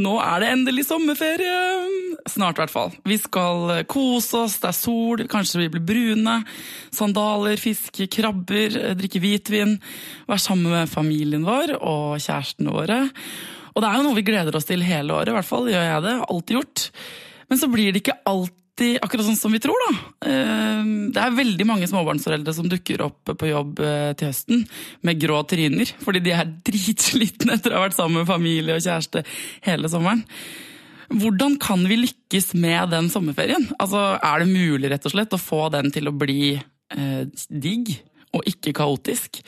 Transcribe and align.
Nå 0.00 0.12
er 0.24 0.40
det 0.40 0.48
endelig 0.54 0.86
sommerferie! 0.88 1.56
Snart, 2.30 2.56
i 2.56 2.62
hvert 2.62 2.72
fall. 2.72 2.94
Vi 3.04 3.18
skal 3.20 3.82
kose 3.90 4.44
oss, 4.46 4.54
det 4.62 4.70
er 4.70 4.76
sol, 4.78 5.24
kanskje 5.28 5.60
vi 5.60 5.66
blir 5.74 5.84
brune. 5.84 6.36
Sandaler, 6.94 7.58
fiske 7.60 8.06
krabber, 8.12 8.78
drikke 8.96 9.20
hvitvin. 9.20 9.74
Være 10.30 10.40
sammen 10.40 10.72
med 10.72 10.88
familien 10.88 11.44
vår 11.44 11.74
og 11.76 12.16
kjærestene 12.24 12.72
våre. 12.72 13.02
Og 13.74 13.84
det 13.84 13.90
er 13.90 13.98
jo 13.98 14.06
noe 14.06 14.16
vi 14.16 14.24
gleder 14.24 14.56
oss 14.56 14.68
til 14.68 14.84
hele 14.86 15.12
året, 15.12 15.32
i 15.32 15.36
hvert 15.36 15.50
fall 15.50 15.68
gjør 15.68 15.86
jeg 15.88 16.06
det. 16.06 16.16
Alltid 16.24 16.56
gjort. 16.56 16.86
Men 17.52 17.60
så 17.60 17.68
blir 17.72 17.92
det 17.92 18.04
ikke 18.04 18.20
alltid 18.32 18.61
akkurat 19.02 19.26
sånn 19.26 19.38
som 19.38 19.52
vi 19.54 19.60
tror, 19.62 19.78
da. 19.86 19.92
Eh, 20.30 20.90
det 21.14 21.22
er 21.22 21.36
veldig 21.36 21.66
mange 21.68 21.88
småbarnsforeldre 21.90 22.54
som 22.56 22.68
dukker 22.70 23.04
opp 23.06 23.32
på 23.38 23.50
jobb 23.50 23.82
eh, 23.84 24.10
til 24.18 24.30
høsten 24.30 24.64
med 25.06 25.20
grå 25.22 25.42
tryner, 25.48 25.92
fordi 26.02 26.22
de 26.26 26.34
er 26.36 26.52
dritslitne 26.68 27.56
etter 27.58 27.74
å 27.74 27.80
ha 27.80 27.86
vært 27.86 27.98
sammen 27.98 28.22
med 28.22 28.30
familie 28.30 28.78
og 28.78 28.84
kjæreste 28.84 29.24
hele 29.66 29.90
sommeren. 29.92 30.24
Hvordan 31.12 31.58
kan 31.60 31.82
vi 31.84 31.98
lykkes 32.06 32.54
med 32.56 32.92
den 32.94 33.10
sommerferien? 33.12 33.66
Altså, 33.82 34.16
Er 34.16 34.40
det 34.40 34.48
mulig 34.48 34.88
rett 34.92 35.04
og 35.08 35.12
slett 35.12 35.36
å 35.36 35.40
få 35.40 35.66
den 35.74 35.92
til 35.92 36.08
å 36.08 36.16
bli 36.16 36.54
eh, 36.56 37.22
digg 37.48 37.92
og 38.32 38.48
ikke 38.48 38.72
kaotisk? 38.80 39.42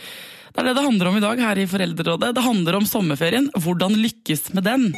Det 0.54 0.62
er 0.62 0.68
det 0.68 0.76
det 0.76 0.84
handler 0.84 1.10
om 1.10 1.16
i 1.18 1.24
dag 1.24 1.40
her 1.40 1.58
i 1.58 1.66
Foreldrerådet. 1.66 2.34
Det 2.36 2.44
handler 2.44 2.76
om 2.78 2.84
sommerferien. 2.86 3.48
Hvordan 3.58 3.96
lykkes 3.98 4.52
med 4.54 4.68
den? 4.68 4.92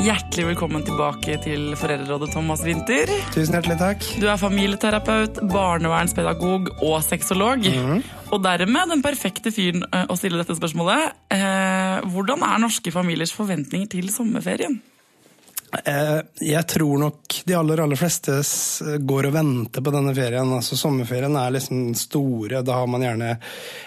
Hjertelig 0.00 0.46
velkommen 0.54 0.80
tilbake 0.86 1.34
til 1.44 1.74
Foreldrerådet, 1.76 2.30
Thomas 2.32 2.62
Winther. 2.64 3.10
Tusen 3.34 3.52
hjertelig 3.52 3.76
takk. 3.80 4.04
Du 4.22 4.24
er 4.32 4.38
familieterapeut, 4.40 5.40
barnevernspedagog 5.52 6.70
og 6.86 6.94
sexolog. 7.04 7.66
Mhm. 7.68 7.98
Og 8.32 8.40
dermed 8.44 8.94
den 8.94 9.02
perfekte 9.04 9.52
fyren 9.52 9.82
eh, 9.92 10.06
å 10.08 10.16
stille 10.16 10.40
dette 10.40 10.56
spørsmålet. 10.56 11.18
Eh, 11.36 12.06
hvordan 12.14 12.44
er 12.46 12.62
norske 12.62 12.92
familiers 12.94 13.34
forventninger 13.36 13.90
til 13.92 14.08
sommerferien? 14.14 14.78
Eh, 15.84 16.22
Jeg 16.40 16.66
tror 16.66 16.96
nok 16.98 17.42
de 17.46 17.54
aller, 17.58 17.82
aller 17.84 18.00
fleste 18.00 18.38
går 19.04 19.28
og 19.28 19.34
venter 19.36 19.84
på 19.84 19.92
denne 19.92 20.14
ferien. 20.16 20.54
Altså 20.56 20.78
Sommerferien 20.80 21.36
er 21.36 21.52
liksom 21.58 21.84
den 21.90 21.98
store, 21.98 22.62
da 22.64 22.78
har 22.80 22.88
man 22.88 23.04
gjerne 23.04 23.36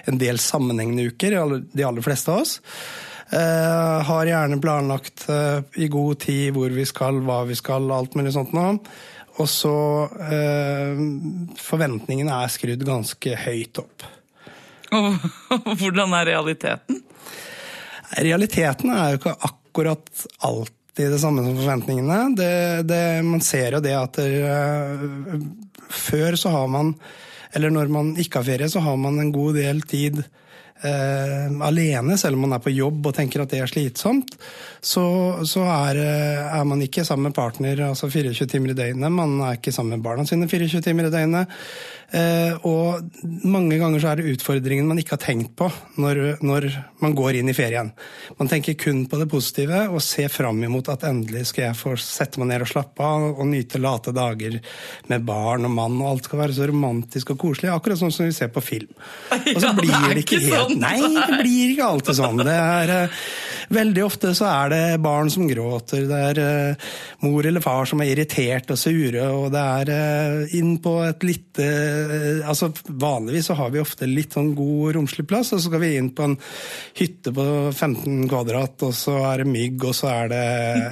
en 0.06 0.22
del 0.22 0.38
sammenhengende 0.38 1.10
uker, 1.10 1.40
de 1.74 1.84
aller 1.90 2.06
fleste 2.06 2.30
av 2.30 2.46
oss. 2.46 2.60
Eh, 3.34 4.02
har 4.04 4.26
gjerne 4.26 4.60
planlagt 4.62 5.30
eh, 5.30 5.64
i 5.82 5.88
god 5.88 6.20
tid 6.22 6.52
hvor 6.54 6.70
vi 6.70 6.84
skal, 6.86 7.18
hva 7.26 7.40
vi 7.50 7.56
skal, 7.58 7.88
alt 7.96 8.14
mulig 8.20 8.34
sånt 8.36 8.54
nå. 8.54 8.66
Og 9.42 9.50
så 9.50 9.78
eh, 10.22 11.00
Forventningene 11.58 12.36
er 12.44 12.52
skrudd 12.54 12.84
ganske 12.86 13.34
høyt 13.46 13.82
opp. 13.82 14.06
Og 14.94 15.74
hvordan 15.80 16.14
er 16.20 16.30
realiteten? 16.30 17.02
Realiteten 18.22 18.94
er 18.94 19.16
jo 19.16 19.22
ikke 19.24 19.36
akkurat 19.50 20.26
alltid 20.46 21.16
det 21.16 21.22
samme 21.24 21.42
som 21.48 21.58
forventningene. 21.58 22.20
Det, 22.38 22.54
det, 22.86 23.04
man 23.26 23.42
ser 23.42 23.80
jo 23.80 23.82
det 23.82 23.96
at 23.98 24.22
det, 24.22 25.42
før 25.90 26.38
så 26.38 26.54
har 26.54 26.70
man, 26.70 26.94
eller 27.58 27.74
når 27.74 27.90
man 27.90 28.14
ikke 28.22 28.44
har 28.44 28.52
ferie, 28.52 28.70
så 28.70 28.84
har 28.86 29.02
man 29.02 29.18
en 29.24 29.34
god 29.34 29.58
del 29.58 29.82
tid 29.90 30.22
eh, 30.84 31.48
alene, 31.66 32.18
selv 32.20 32.38
om 32.38 32.46
man 32.46 32.58
er 32.58 32.64
på 32.64 32.74
jobb 32.74 33.10
og 33.10 33.16
tenker 33.16 33.44
at 33.44 33.54
det 33.54 33.62
er 33.64 33.72
slitsomt. 33.72 34.36
Så, 34.84 35.06
så 35.48 35.64
er, 35.70 36.02
eh, 36.04 36.60
er 36.60 36.68
man 36.68 36.84
ikke 36.84 37.06
sammen 37.08 37.30
med 37.30 37.38
partner 37.38 37.86
altså 37.88 38.10
24 38.12 38.50
timer 38.52 38.74
i 38.74 38.78
døgnet. 38.78 39.14
Man 39.14 39.40
er 39.42 39.60
ikke 39.60 39.74
sammen 39.76 39.98
med 39.98 40.06
barna 40.06 40.28
sine 40.28 40.50
24 40.52 40.84
timer 40.84 41.08
i 41.08 41.14
døgnet. 41.14 41.54
Eh, 42.14 42.54
og 42.70 43.02
mange 43.50 43.80
ganger 43.82 44.04
så 44.04 44.12
er 44.12 44.20
det 44.20 44.36
utfordringen 44.36 44.86
man 44.86 45.00
ikke 45.02 45.16
har 45.16 45.24
tenkt 45.24 45.56
på 45.58 45.66
når, 46.04 46.44
når 46.46 46.68
man 47.02 47.16
går 47.18 47.40
inn 47.40 47.50
i 47.50 47.56
ferien. 47.58 47.90
Man 48.38 48.52
tenker 48.52 48.78
kun 48.78 49.06
på 49.10 49.18
det 49.22 49.30
positive 49.32 49.86
og 49.88 50.04
ser 50.06 50.30
fram 50.30 50.62
imot 50.68 50.92
at 50.94 51.08
endelig 51.10 51.48
skal 51.50 51.70
jeg 51.70 51.80
få 51.80 51.96
sette 51.98 52.42
meg 52.42 52.52
ned 52.52 52.68
og 52.68 52.74
slappe 52.74 53.08
av 53.08 53.30
og 53.32 53.50
nyte 53.50 53.82
late 53.82 54.14
dager 54.14 54.60
med 55.10 55.26
barn 55.26 55.66
og 55.66 55.74
mann, 55.74 55.98
og 56.04 56.12
alt 56.12 56.30
skal 56.30 56.44
være 56.44 56.58
så 56.60 56.68
romantisk 56.70 57.34
og 57.34 57.42
koselig. 57.48 57.72
Akkurat 57.74 58.04
sånn 58.04 58.14
som 58.14 58.28
vi 58.28 58.36
ser 58.36 58.52
på 58.54 58.62
film. 58.62 58.92
Og 59.54 59.60
så 59.62 59.72
blir 59.78 59.92
det 60.14 60.24
ikke 60.24 60.34
ikke 60.38 60.56
helt 60.56 60.72
sånn. 60.72 60.73
Nei, 60.80 60.98
det 61.14 61.40
blir 61.42 61.74
ikke 61.74 61.88
alltid 61.88 62.18
sånn. 62.20 62.42
Det 62.44 62.56
er, 62.58 62.94
eh, 62.96 63.24
veldig 63.70 64.04
ofte 64.06 64.34
så 64.36 64.48
er 64.50 64.74
det 64.74 64.82
barn 65.04 65.32
som 65.34 65.48
gråter, 65.50 66.06
det 66.10 66.22
er 66.30 66.42
uh, 66.44 66.92
mor 67.26 67.46
eller 67.46 67.64
far 67.64 67.88
som 67.90 68.02
er 68.04 68.14
irritert 68.14 68.72
og 68.74 68.80
sure, 68.80 69.28
og 69.32 69.50
det 69.54 69.64
er 69.64 69.94
uh, 69.94 70.56
inn 70.58 70.76
på 70.84 70.98
et 71.06 71.28
lite 71.28 71.68
uh, 71.68 72.50
altså 72.50 72.72
Vanligvis 73.04 73.48
så 73.50 73.56
har 73.58 73.72
vi 73.74 73.82
ofte 73.82 74.08
litt 74.08 74.36
sånn 74.36 74.54
god, 74.56 74.94
romslig 74.98 75.26
plass, 75.28 75.54
og 75.54 75.62
så 75.62 75.70
skal 75.70 75.82
vi 75.84 75.94
inn 75.98 76.12
på 76.16 76.26
en 76.28 76.36
hytte 76.98 77.34
på 77.34 77.46
15 77.72 78.28
kvadrat, 78.32 78.86
og 78.88 78.94
så 78.96 79.16
er 79.32 79.44
det 79.44 79.50
mygg, 79.52 79.88
og 79.90 79.96
så 79.98 80.10
er 80.12 80.32
det 80.32 80.44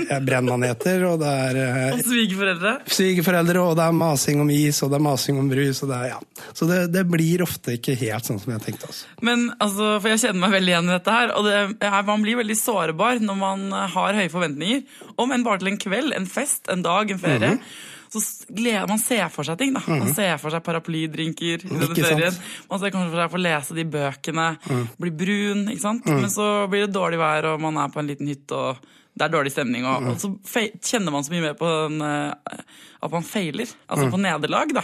ja, 0.09 0.19
brennmaneter, 0.23 1.05
og 1.09 1.19
det 1.21 1.31
er 1.45 1.59
eh, 1.61 1.79
Og 1.95 2.03
svigerforeldre? 2.05 2.73
svigerforeldre, 2.91 3.63
og 3.63 3.77
det 3.79 3.87
er 3.87 3.97
masing 3.97 4.43
om 4.43 4.51
is, 4.53 4.81
og 4.83 4.91
det 4.93 4.99
er 4.99 5.05
masing 5.05 5.41
om 5.41 5.49
brus, 5.51 5.83
og 5.85 5.91
det 5.91 5.99
er 5.99 6.11
ja. 6.13 6.19
Så 6.57 6.67
det, 6.69 6.81
det 6.93 7.05
blir 7.09 7.45
ofte 7.45 7.77
ikke 7.77 7.97
helt 8.01 8.27
sånn 8.27 8.41
som 8.41 8.55
jeg 8.55 8.65
tenkte 8.67 8.81
Altså. 8.81 9.05
Men 9.21 9.43
altså, 9.61 9.87
for 10.01 10.09
jeg 10.09 10.21
kjenner 10.23 10.41
meg 10.41 10.55
veldig 10.55 10.71
igjen 10.73 10.89
i 10.89 10.93
dette 10.95 11.13
her, 11.15 11.33
og 11.37 11.45
det, 11.45 11.91
man 12.07 12.23
blir 12.25 12.39
veldig 12.41 12.57
sårbar 12.61 13.21
når 13.23 13.37
man 13.39 13.65
har 13.71 14.17
høye 14.19 14.29
forventninger. 14.33 14.83
Om 15.17 15.33
enn 15.35 15.43
bare 15.47 15.59
til 15.63 15.71
en 15.73 15.81
kveld, 15.81 16.13
en 16.17 16.29
fest, 16.29 16.69
en 16.71 16.83
dag, 16.85 17.11
en 17.11 17.19
ferie. 17.21 17.55
Mhm. 17.57 17.89
Så 18.11 18.19
gleder 18.51 18.89
man 18.91 18.99
ser 18.99 19.29
for 19.31 19.47
seg 19.47 19.55
ting. 19.61 19.69
da. 19.73 19.79
Man 19.87 20.09
ser 20.13 20.33
for 20.41 20.51
seg 20.51 20.63
paraplydrinker? 20.65 21.61
Man 21.71 21.93
ser 21.95 22.91
kanskje 22.91 23.07
for 23.07 23.19
seg 23.21 23.29
å 23.29 23.31
få 23.31 23.39
lese 23.39 23.77
de 23.77 23.85
bøkene, 23.87 24.47
mm. 24.67 24.81
bli 24.99 25.11
brun, 25.15 25.61
ikke 25.71 25.85
sant. 25.85 26.09
Men 26.11 26.27
så 26.33 26.67
blir 26.67 26.83
det 26.89 26.95
dårlig 26.97 27.21
vær, 27.21 27.47
og 27.53 27.61
man 27.63 27.79
er 27.79 27.87
på 27.93 28.01
en 28.03 28.09
liten 28.11 28.27
hytte, 28.27 28.51
og 28.51 28.83
det 29.15 29.23
er 29.29 29.31
dårlig 29.31 29.53
stemning. 29.55 29.87
Og, 29.87 30.03
mm. 30.03 30.09
og 30.11 30.19
så 30.19 30.67
kjenner 30.91 31.15
man 31.15 31.23
så 31.23 31.31
mye 31.31 31.45
mer 31.45 31.55
på 31.59 31.71
den, 31.87 32.01
eh, 32.03 32.59
at 33.01 33.15
man 33.15 33.23
feiler, 33.23 33.71
altså 33.87 34.05
Mhm. 34.09 34.11
på 34.11 34.21
nederlag. 34.27 34.73
da. 34.75 34.83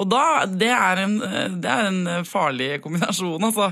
Og 0.00 0.08
da, 0.08 0.46
det 0.48 0.70
er, 0.72 1.02
en, 1.04 1.16
det 1.60 1.70
er 1.70 1.88
en 1.90 2.24
farlig 2.28 2.78
kombinasjon. 2.84 3.50
altså. 3.50 3.70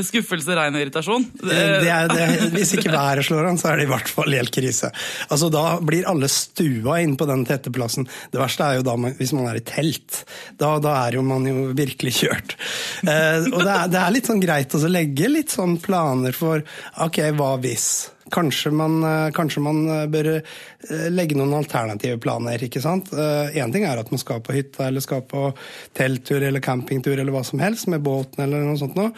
Skuffelse, 0.00 0.54
regn 0.56 0.76
og 0.76 0.82
irritasjon. 0.84 1.24
Det 1.40 1.56
er, 1.56 2.08
det 2.10 2.20
er, 2.24 2.44
hvis 2.54 2.74
ikke 2.76 2.92
været 2.92 3.26
slår 3.26 3.50
an, 3.50 3.58
så 3.60 3.72
er 3.72 3.80
det 3.80 3.88
i 3.88 3.90
hvert 3.90 4.10
fall 4.10 4.36
helt 4.36 4.52
krise. 4.54 4.90
Altså 5.28 5.50
Da 5.52 5.64
blir 5.84 6.08
alle 6.08 6.30
stua 6.32 7.00
inn 7.04 7.16
på 7.20 7.28
den 7.28 7.44
tette 7.48 7.72
plassen. 7.74 8.08
Det 8.32 8.40
verste 8.40 8.68
er 8.68 8.80
jo 8.80 8.86
da 8.86 8.96
hvis 9.18 9.34
man 9.36 9.50
er 9.50 9.60
i 9.60 9.64
telt. 9.66 10.22
Da, 10.60 10.76
da 10.82 10.96
er 11.06 11.18
jo 11.18 11.24
man 11.26 11.48
jo 11.48 11.70
virkelig 11.76 12.16
kjørt. 12.22 12.56
Eh, 13.04 13.50
og 13.50 13.60
det 13.64 13.74
er, 13.74 13.90
det 13.92 14.00
er 14.00 14.14
litt 14.14 14.30
sånn 14.30 14.42
greit 14.42 14.76
å 14.76 14.82
legge 14.90 15.30
litt 15.30 15.52
sånn 15.54 15.76
planer 15.82 16.36
for 16.36 16.64
ok, 17.06 17.22
hva 17.38 17.54
hvis? 17.62 17.90
Kanskje 18.30 18.70
man, 18.70 19.02
eh, 19.04 19.30
kanskje 19.30 19.62
man 19.62 19.80
eh, 19.88 20.06
bør 20.10 20.28
eh, 20.36 21.06
legge 21.10 21.36
noen 21.38 21.54
alternative 21.58 22.18
planer. 22.22 22.62
ikke 22.62 22.82
sant? 22.82 23.10
Én 23.10 23.72
ting 23.72 23.84
er 23.84 23.98
at 24.00 24.10
man 24.12 24.20
skal 24.20 24.42
på 24.44 24.54
hytta 24.54 24.86
eller 24.86 25.02
skal 25.04 25.22
på 25.28 25.48
telttur 25.96 26.42
eller 26.42 26.62
campingtur 26.62 27.18
eller 27.18 27.32
hva 27.34 27.42
som 27.46 27.62
helst 27.62 27.88
med 27.90 28.04
båten 28.06 28.44
eller 28.44 28.64
noe 28.64 28.78
sånt 28.78 28.96
noe. 28.98 29.10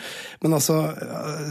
Men 0.42 0.56
altså, 0.58 0.78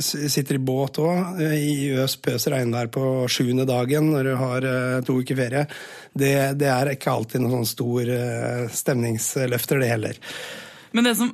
sitter 0.01 0.57
i 0.57 0.63
båt 0.71 1.00
òg 1.01 1.41
i 1.41 1.91
øs 2.01 2.17
pøs 2.21 2.47
regnvær 2.51 2.91
på 2.94 3.05
sjuende 3.31 3.67
dagen 3.69 4.11
når 4.11 4.29
du 4.29 4.33
har 4.39 4.67
to 5.07 5.19
uker 5.21 5.38
ferie. 5.38 5.66
Det, 6.11 6.33
det 6.59 6.69
er 6.71 6.94
ikke 6.95 7.13
alltid 7.13 7.44
noen 7.44 7.61
sånn 7.61 7.71
stor 7.71 8.13
stemningsløfter, 8.81 9.81
det 9.81 9.91
heller. 9.94 10.21
Men 10.91 11.07
det 11.07 11.16
som, 11.16 11.29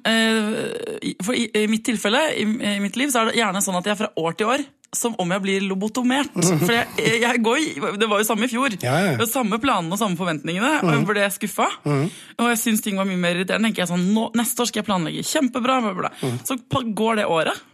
for 1.26 1.34
i, 1.34 1.68
mitt 1.72 1.86
tilfelle, 1.88 2.24
i 2.38 2.80
mitt 2.84 3.00
liv, 3.00 3.10
så 3.10 3.24
er 3.24 3.32
det 3.32 3.40
gjerne 3.40 3.64
sånn 3.66 3.80
at 3.80 3.90
jeg 3.90 4.00
fra 4.04 4.12
år 4.22 4.38
til 4.38 4.54
år 4.54 4.68
som 4.96 5.16
om 5.20 5.32
jeg 5.36 5.44
blir 5.44 5.66
lobotomert. 5.68 6.32
For 6.66 6.74
jeg, 6.74 7.22
jeg 7.24 7.42
går, 7.44 7.98
Det 8.00 8.10
var 8.10 8.22
jo 8.22 8.28
samme 8.28 8.48
i 8.48 8.52
fjor. 8.52 8.78
Ja, 8.82 8.96
ja. 9.04 9.16
Det 9.16 9.26
var 9.26 9.32
Samme 9.32 9.60
planene 9.62 9.94
og 9.94 10.02
samme 10.02 10.20
forventningene. 10.20 10.78
Og 10.84 10.94
jeg 10.94 11.08
ble 11.10 11.30
skuffa. 11.36 11.68
Og 11.86 12.46
jeg 12.54 12.62
syns 12.62 12.84
ting 12.86 13.00
var 13.00 13.10
mye 13.10 13.20
mer 13.20 13.40
irriterende. 13.40 13.70
tenker 13.70 13.86
jeg 13.86 13.92
sånn, 13.92 14.08
Neste 14.38 14.64
år 14.64 14.72
skal 14.72 14.84
jeg 14.84 14.90
planlegge. 14.90 15.26
Kjempebra. 15.28 15.80
Bla, 15.84 15.96
bla. 15.98 16.14
Mm. 16.22 16.38
Så 16.48 16.60
går 16.96 17.22
det 17.22 17.28
året. 17.32 17.66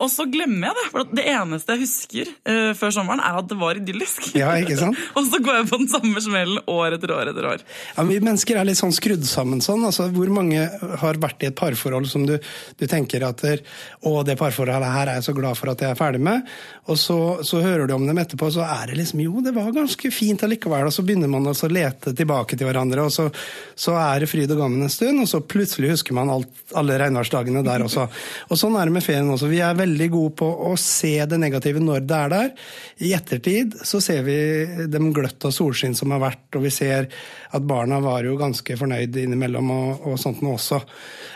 Og 0.00 0.08
så 0.08 0.24
glemmer 0.32 0.70
jeg 0.70 0.78
det. 0.78 0.86
For 0.92 1.12
det 1.18 1.26
eneste 1.28 1.76
jeg 1.76 1.82
husker 1.84 2.30
uh, 2.48 2.72
før 2.78 2.94
sommeren, 2.96 3.22
er 3.24 3.40
at 3.42 3.48
det 3.50 3.58
var 3.60 3.80
idyllisk. 3.80 4.30
Ja, 4.38 4.54
ikke 4.60 4.78
sant? 4.80 4.98
og 5.16 5.28
så 5.28 5.40
går 5.44 5.60
jeg 5.60 5.68
på 5.70 5.80
den 5.82 5.90
samme 5.92 6.22
smellen 6.24 6.62
år 6.70 6.96
etter 6.96 7.12
år 7.16 7.32
etter 7.32 7.48
år. 7.52 7.64
Ja, 7.92 8.02
men 8.02 8.12
vi 8.14 8.20
mennesker 8.24 8.60
er 8.60 8.68
litt 8.68 8.80
sånn 8.80 8.94
skrudd 8.96 9.26
sammen 9.28 9.60
sånn. 9.64 9.84
Altså, 9.86 10.08
hvor 10.14 10.32
mange 10.32 10.66
har 11.02 11.20
vært 11.20 11.44
i 11.44 11.50
et 11.50 11.58
parforhold 11.58 12.08
som 12.10 12.24
du, 12.28 12.36
du 12.80 12.86
tenker 12.90 13.26
at 13.28 13.44
der, 13.44 13.64
å, 14.08 14.20
det 14.26 14.38
parforholdet 14.40 14.94
her 14.94 15.12
er 15.12 15.20
jeg 15.20 15.28
så 15.28 15.36
glad 15.36 15.58
for 15.60 15.72
at 15.74 15.84
jeg 15.84 15.92
er 15.92 16.00
ferdig 16.00 16.22
med. 16.24 16.48
Og 16.90 16.98
så, 16.98 17.18
så 17.46 17.60
hører 17.62 17.86
du 17.86 17.94
om 17.94 18.06
dem 18.08 18.18
etterpå, 18.18 18.48
så 18.54 18.64
er 18.64 18.90
det 18.90 18.98
liksom 19.02 19.20
jo, 19.22 19.44
det 19.44 19.52
var 19.54 19.68
ganske 19.76 20.12
fint 20.14 20.42
allikevel. 20.46 20.88
Og 20.88 20.96
så 20.96 21.04
begynner 21.06 21.30
man 21.30 21.46
altså 21.52 21.68
å 21.68 21.74
lete 21.74 22.14
tilbake 22.16 22.56
til 22.56 22.70
hverandre, 22.70 23.04
og 23.04 23.12
så, 23.14 23.28
så 23.78 23.98
er 24.00 24.24
det 24.24 24.30
fryd 24.32 24.50
og 24.56 24.64
gammen 24.64 24.88
en 24.88 24.92
stund, 24.92 25.20
og 25.22 25.28
så 25.30 25.42
plutselig 25.44 25.92
husker 25.92 26.16
man 26.16 26.32
alt, 26.32 26.50
alle 26.78 26.98
regnværsdagene 27.04 27.62
der 27.66 27.84
også. 27.84 28.08
Og 28.48 28.58
sånn 28.58 28.78
er 28.80 28.88
det 28.88 28.96
med 28.96 29.04
ferien 29.04 29.30
også. 29.30 29.50
Vi 29.50 29.60
er 29.62 29.78
veldig 29.78 29.89
veldig 29.90 30.08
gode 30.12 30.34
på 30.40 30.48
å 30.70 30.74
se 30.78 31.12
det 31.26 31.38
negative 31.40 31.82
når 31.82 32.04
det 32.06 32.18
er 32.18 32.32
der. 32.32 32.50
I 33.06 33.12
ettertid 33.16 33.76
så 33.86 34.00
ser 34.02 34.22
vi 34.26 34.36
dem 34.90 35.10
gløtt 35.16 35.44
av 35.46 35.54
solskinn 35.54 35.96
som 35.98 36.14
har 36.14 36.22
vært, 36.22 36.46
og 36.56 36.64
vi 36.66 36.72
ser 36.74 37.10
at 37.50 37.66
barna 37.66 38.00
var 38.02 38.24
jo 38.24 38.38
ganske 38.38 38.76
fornøyd 38.78 39.16
innimellom 39.24 39.72
og, 39.74 40.06
og 40.12 40.20
sånt 40.20 40.42
noe 40.44 40.58
også. 40.58 40.80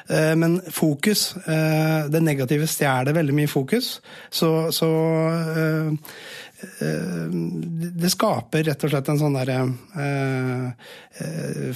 Eh, 0.09 0.35
men 0.39 0.61
fokus, 0.71 1.35
eh, 1.49 2.06
det 2.12 2.23
negative 2.23 2.69
stjeler 2.71 3.17
veldig 3.17 3.37
mye 3.37 3.51
fokus. 3.51 3.99
Så, 4.31 4.51
så 4.75 4.91
eh, 5.59 6.15
det 6.65 8.11
skaper 8.13 8.65
rett 8.69 8.85
og 8.87 8.93
slett 8.93 9.09
en 9.13 9.21
sånn 9.21 9.37
derre 9.39 9.59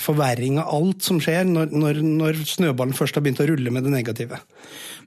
forverring 0.02 0.58
av 0.62 0.72
alt 0.78 1.06
som 1.06 1.20
skjer 1.22 1.46
når, 1.48 1.72
når, 1.72 2.02
når, 2.22 2.42
snøballen 2.48 2.96
først 2.96 3.18
har 3.18 3.24
begynt 3.24 3.42
å 3.44 3.48
rulle 3.50 3.72
med 3.74 3.86
det 3.86 3.94
negative. 3.94 4.40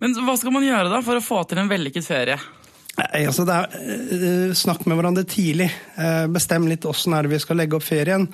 Men 0.02 0.16
hva 0.26 0.38
skal 0.40 0.56
man 0.56 0.66
gjøre 0.66 0.92
da 0.92 1.02
for 1.06 1.20
å 1.20 1.24
få 1.26 1.44
til 1.50 1.62
en 1.62 1.72
vellykket 1.72 2.08
ferie? 2.08 2.40
Altså 3.00 3.46
det 3.48 3.56
er, 3.56 4.54
snakk 4.58 4.84
med 4.86 5.00
hverandre 5.00 5.24
tidlig. 5.30 5.70
Bestem 6.34 6.68
litt 6.70 6.86
åssen 6.90 7.16
vi 7.32 7.40
skal 7.40 7.62
legge 7.62 7.78
opp 7.78 7.86
ferien. 7.88 8.28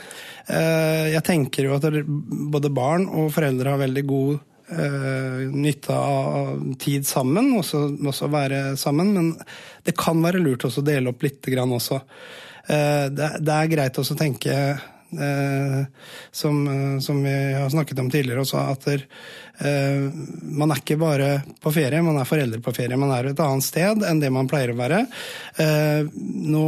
Jeg 0.47 1.23
tenker 1.27 1.67
jo 1.67 1.77
at 1.77 1.85
både 2.07 2.73
barn 2.73 3.05
og 3.07 3.29
foreldre 3.35 3.75
har 3.75 3.83
veldig 3.83 4.05
god 4.09 4.46
uh, 4.71 5.39
nytte 5.53 5.95
av 5.95 6.75
tid 6.79 7.07
sammen, 7.07 7.53
også, 7.59 7.85
også, 8.07 8.29
være 8.31 8.61
sammen. 8.79 9.13
Men 9.15 9.31
det 9.87 9.95
kan 9.99 10.21
være 10.23 10.41
lurt 10.43 10.67
også 10.67 10.83
å 10.83 10.89
dele 10.89 11.13
opp 11.13 11.25
litt 11.25 11.41
grann 11.53 11.73
også. 11.77 12.01
Uh, 12.67 13.07
det, 13.13 13.53
er 13.53 13.71
greit 13.71 13.97
også 13.97 14.17
å 14.17 14.19
tenke, 14.19 14.59
uh, 15.21 15.81
som, 16.35 16.61
som, 17.03 17.23
vi 17.23 17.35
har 17.55 17.71
snakket 17.73 18.03
om 18.03 18.11
tidligere 18.13 18.43
også, 18.43 18.63
at 18.75 18.87
der, 18.91 19.07
man 19.57 20.69
er 20.69 20.83
ikke 20.83 20.99
bare 21.01 21.29
på 21.63 21.71
ferie, 21.73 21.97
man 22.05 22.19
er 22.21 22.27
foreldre 22.29 22.59
på 22.61 22.75
ferie. 22.77 22.99
Man 22.99 23.09
er 23.15 23.31
et 23.31 23.39
annet 23.41 23.65
sted 23.65 24.03
enn 24.05 24.19
det 24.21 24.29
man 24.29 24.49
pleier 24.51 24.69
å 24.69 24.77
være. 24.77 24.99
nå 26.21 26.67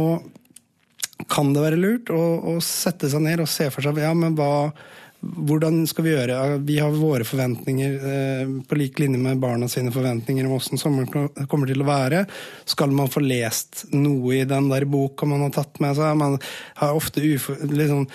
kan 1.30 1.52
det 1.54 1.62
være 1.62 1.78
lurt 1.78 2.10
å, 2.10 2.22
å 2.50 2.56
sette 2.64 3.10
seg 3.12 3.22
ned 3.24 3.42
og 3.44 3.50
se 3.50 3.68
for 3.70 3.84
seg 3.84 4.00
ja, 4.02 4.10
men 4.16 4.34
hva 4.38 4.72
hvordan 5.20 5.82
skal 5.84 6.04
vi 6.06 6.12
gjøre? 6.14 6.36
Vi 6.64 6.78
har 6.80 6.94
våre 6.96 7.26
forventninger 7.28 7.96
eh, 8.10 8.52
på 8.68 8.78
lik 8.78 8.98
linje 9.02 9.18
med 9.20 9.42
barna 9.42 9.68
sine 9.68 9.92
forventninger 9.92 10.46
om 10.48 10.54
hvordan 10.54 10.80
sommeren 10.80 11.28
kommer 11.50 11.68
til 11.68 11.84
å 11.84 11.88
være. 11.88 12.22
Skal 12.68 12.94
man 12.96 13.12
få 13.12 13.20
lest 13.20 13.84
noe 13.92 14.38
i 14.38 14.46
den 14.48 14.70
der 14.72 14.88
boka 14.88 15.28
man 15.28 15.44
har 15.44 15.52
tatt 15.58 15.76
med 15.84 15.98
seg? 15.98 16.16
Man 16.16 16.38
har 16.80 16.96
ofte 16.96 17.20
liksom, 17.20 18.08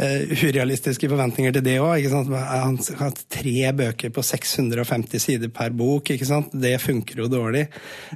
uh, 0.00 0.32
urealistiske 0.32 1.12
forventninger 1.12 1.52
til 1.58 1.66
det 1.66 1.76
òg. 1.84 2.08
Han 2.32 2.80
har 3.02 3.16
tre 3.36 3.56
bøker 3.76 4.16
på 4.16 4.24
650 4.24 5.26
sider 5.28 5.52
per 5.52 5.76
bok. 5.76 6.08
Det 6.08 6.76
funker 6.80 7.20
jo 7.20 7.30
dårlig. 7.32 7.66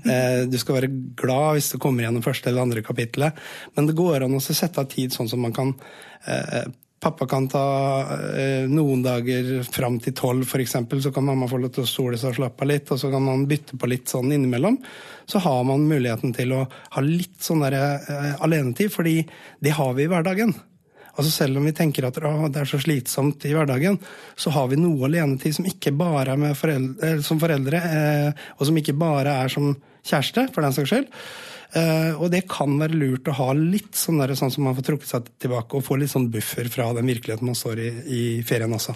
Uh, 0.06 0.48
du 0.48 0.56
skal 0.60 0.80
være 0.80 0.94
glad 1.20 1.58
hvis 1.58 1.74
du 1.74 1.80
kommer 1.82 2.06
gjennom 2.06 2.24
første 2.24 2.48
eller 2.48 2.64
andre 2.64 2.84
kapittelet, 2.86 3.36
men 3.76 3.90
det 3.90 3.98
går 4.00 4.24
an 4.24 4.38
å 4.38 4.44
sette 4.44 4.80
av 4.80 4.88
tid 4.88 5.12
sånn 5.12 5.28
som 5.28 5.44
man 5.44 5.56
kan 5.56 5.76
uh, 5.76 6.64
Pappa 7.00 7.24
kan 7.26 7.46
ta 7.48 7.64
eh, 8.36 8.66
noen 8.68 9.00
dager 9.00 9.62
fram 9.64 9.96
til 10.04 10.12
tolv 10.12 10.44
f.eks., 10.44 10.74
så 11.00 11.12
kan 11.14 11.24
mamma 11.24 11.48
få 11.48 11.56
lov 11.62 11.72
til 11.72 11.86
å 11.86 11.88
sole 11.88 12.18
seg 12.20 12.34
og 12.34 12.36
slappe 12.42 12.66
av 12.66 12.68
litt, 12.68 12.90
og 12.92 13.00
så 13.00 13.08
kan 13.12 13.24
man 13.24 13.46
bytte 13.48 13.78
på 13.80 13.88
litt 13.88 14.12
sånn 14.12 14.28
innimellom. 14.36 14.76
Så 15.24 15.40
har 15.40 15.62
man 15.64 15.88
muligheten 15.88 16.34
til 16.36 16.52
å 16.52 16.66
ha 16.68 17.04
litt 17.04 17.40
sånn 17.40 17.64
der, 17.64 17.78
eh, 17.80 18.34
alenetid, 18.44 18.92
fordi 18.92 19.22
det 19.64 19.72
har 19.78 19.94
vi 19.96 20.04
i 20.04 20.12
hverdagen. 20.12 20.52
Altså 21.16 21.30
Selv 21.32 21.58
om 21.60 21.66
vi 21.68 21.74
tenker 21.76 22.06
at 22.06 22.18
å, 22.20 22.48
det 22.52 22.62
er 22.62 22.68
så 22.68 22.78
slitsomt 22.80 23.44
i 23.48 23.54
hverdagen, 23.56 23.96
så 24.36 24.52
har 24.54 24.68
vi 24.70 24.78
noe 24.80 25.08
alenetid 25.08 25.56
som 25.56 25.68
ikke 25.68 25.92
bare 25.96 26.36
er 26.36 26.56
foreldre, 26.58 27.14
eh, 27.14 27.22
som 27.24 27.40
foreldre, 27.40 27.80
eh, 27.80 28.48
og 28.58 28.68
som 28.68 28.76
ikke 28.76 28.96
bare 29.00 29.40
er 29.46 29.52
som 29.52 29.72
kjæreste, 30.04 30.50
for 30.52 30.64
den 30.64 30.76
saks 30.76 30.92
skyld. 30.92 31.08
Uh, 31.70 32.18
og 32.18 32.32
det 32.32 32.42
kan 32.50 32.72
være 32.80 32.98
lurt 32.98 33.28
å 33.30 33.36
ha 33.38 33.52
litt 33.54 33.94
sånn, 33.94 34.18
der, 34.18 34.32
sånn 34.38 34.50
som 34.50 34.64
man 34.66 34.74
får 34.74 34.88
trukket 34.88 35.10
seg 35.12 35.28
tilbake 35.38 35.78
og 35.78 35.84
få 35.86 36.00
litt 36.00 36.10
sånn 36.10 36.26
buffer 36.32 36.66
fra 36.72 36.88
den 36.96 37.06
virkeligheten 37.06 37.46
man 37.46 37.58
står 37.58 37.82
i 37.84 37.90
i 38.10 38.22
ferien 38.46 38.72
også. 38.74 38.94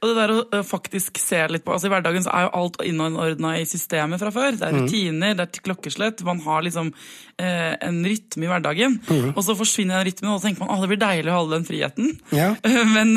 Og 0.00 0.08
det 0.08 0.16
der 0.16 0.32
å 0.34 0.40
uh, 0.50 0.62
faktisk 0.66 1.20
se 1.22 1.38
litt 1.50 1.64
på 1.66 1.74
altså 1.74 1.86
I 1.86 1.92
hverdagen 1.92 2.24
så 2.24 2.32
er 2.34 2.46
jo 2.46 2.54
alt 2.58 2.80
innordna 2.82 3.54
i 3.60 3.66
systemet 3.68 4.22
fra 4.22 4.32
før. 4.34 4.56
Det 4.58 4.66
er 4.66 4.74
mm. 4.74 4.82
rutiner, 4.82 5.36
det 5.38 5.46
er 5.46 5.62
klokkeslett. 5.68 6.24
Man 6.26 6.42
har 6.42 6.64
liksom 6.66 6.90
eh, 6.92 7.74
en 7.86 8.00
rytme 8.06 8.46
i 8.46 8.50
hverdagen. 8.50 8.98
Mm. 9.06 9.28
Og 9.34 9.42
så 9.46 9.56
forsvinner 9.58 10.00
den 10.00 10.08
rytmen, 10.10 10.32
og 10.32 10.40
så 10.40 10.48
tenker 10.48 10.64
man 10.64 10.74
at 10.74 10.84
det 10.84 10.90
blir 10.92 11.02
deilig 11.02 11.32
å 11.32 11.38
holde 11.38 11.58
den 11.58 11.68
friheten. 11.68 12.12
Ja. 12.34 12.48
men, 12.96 13.14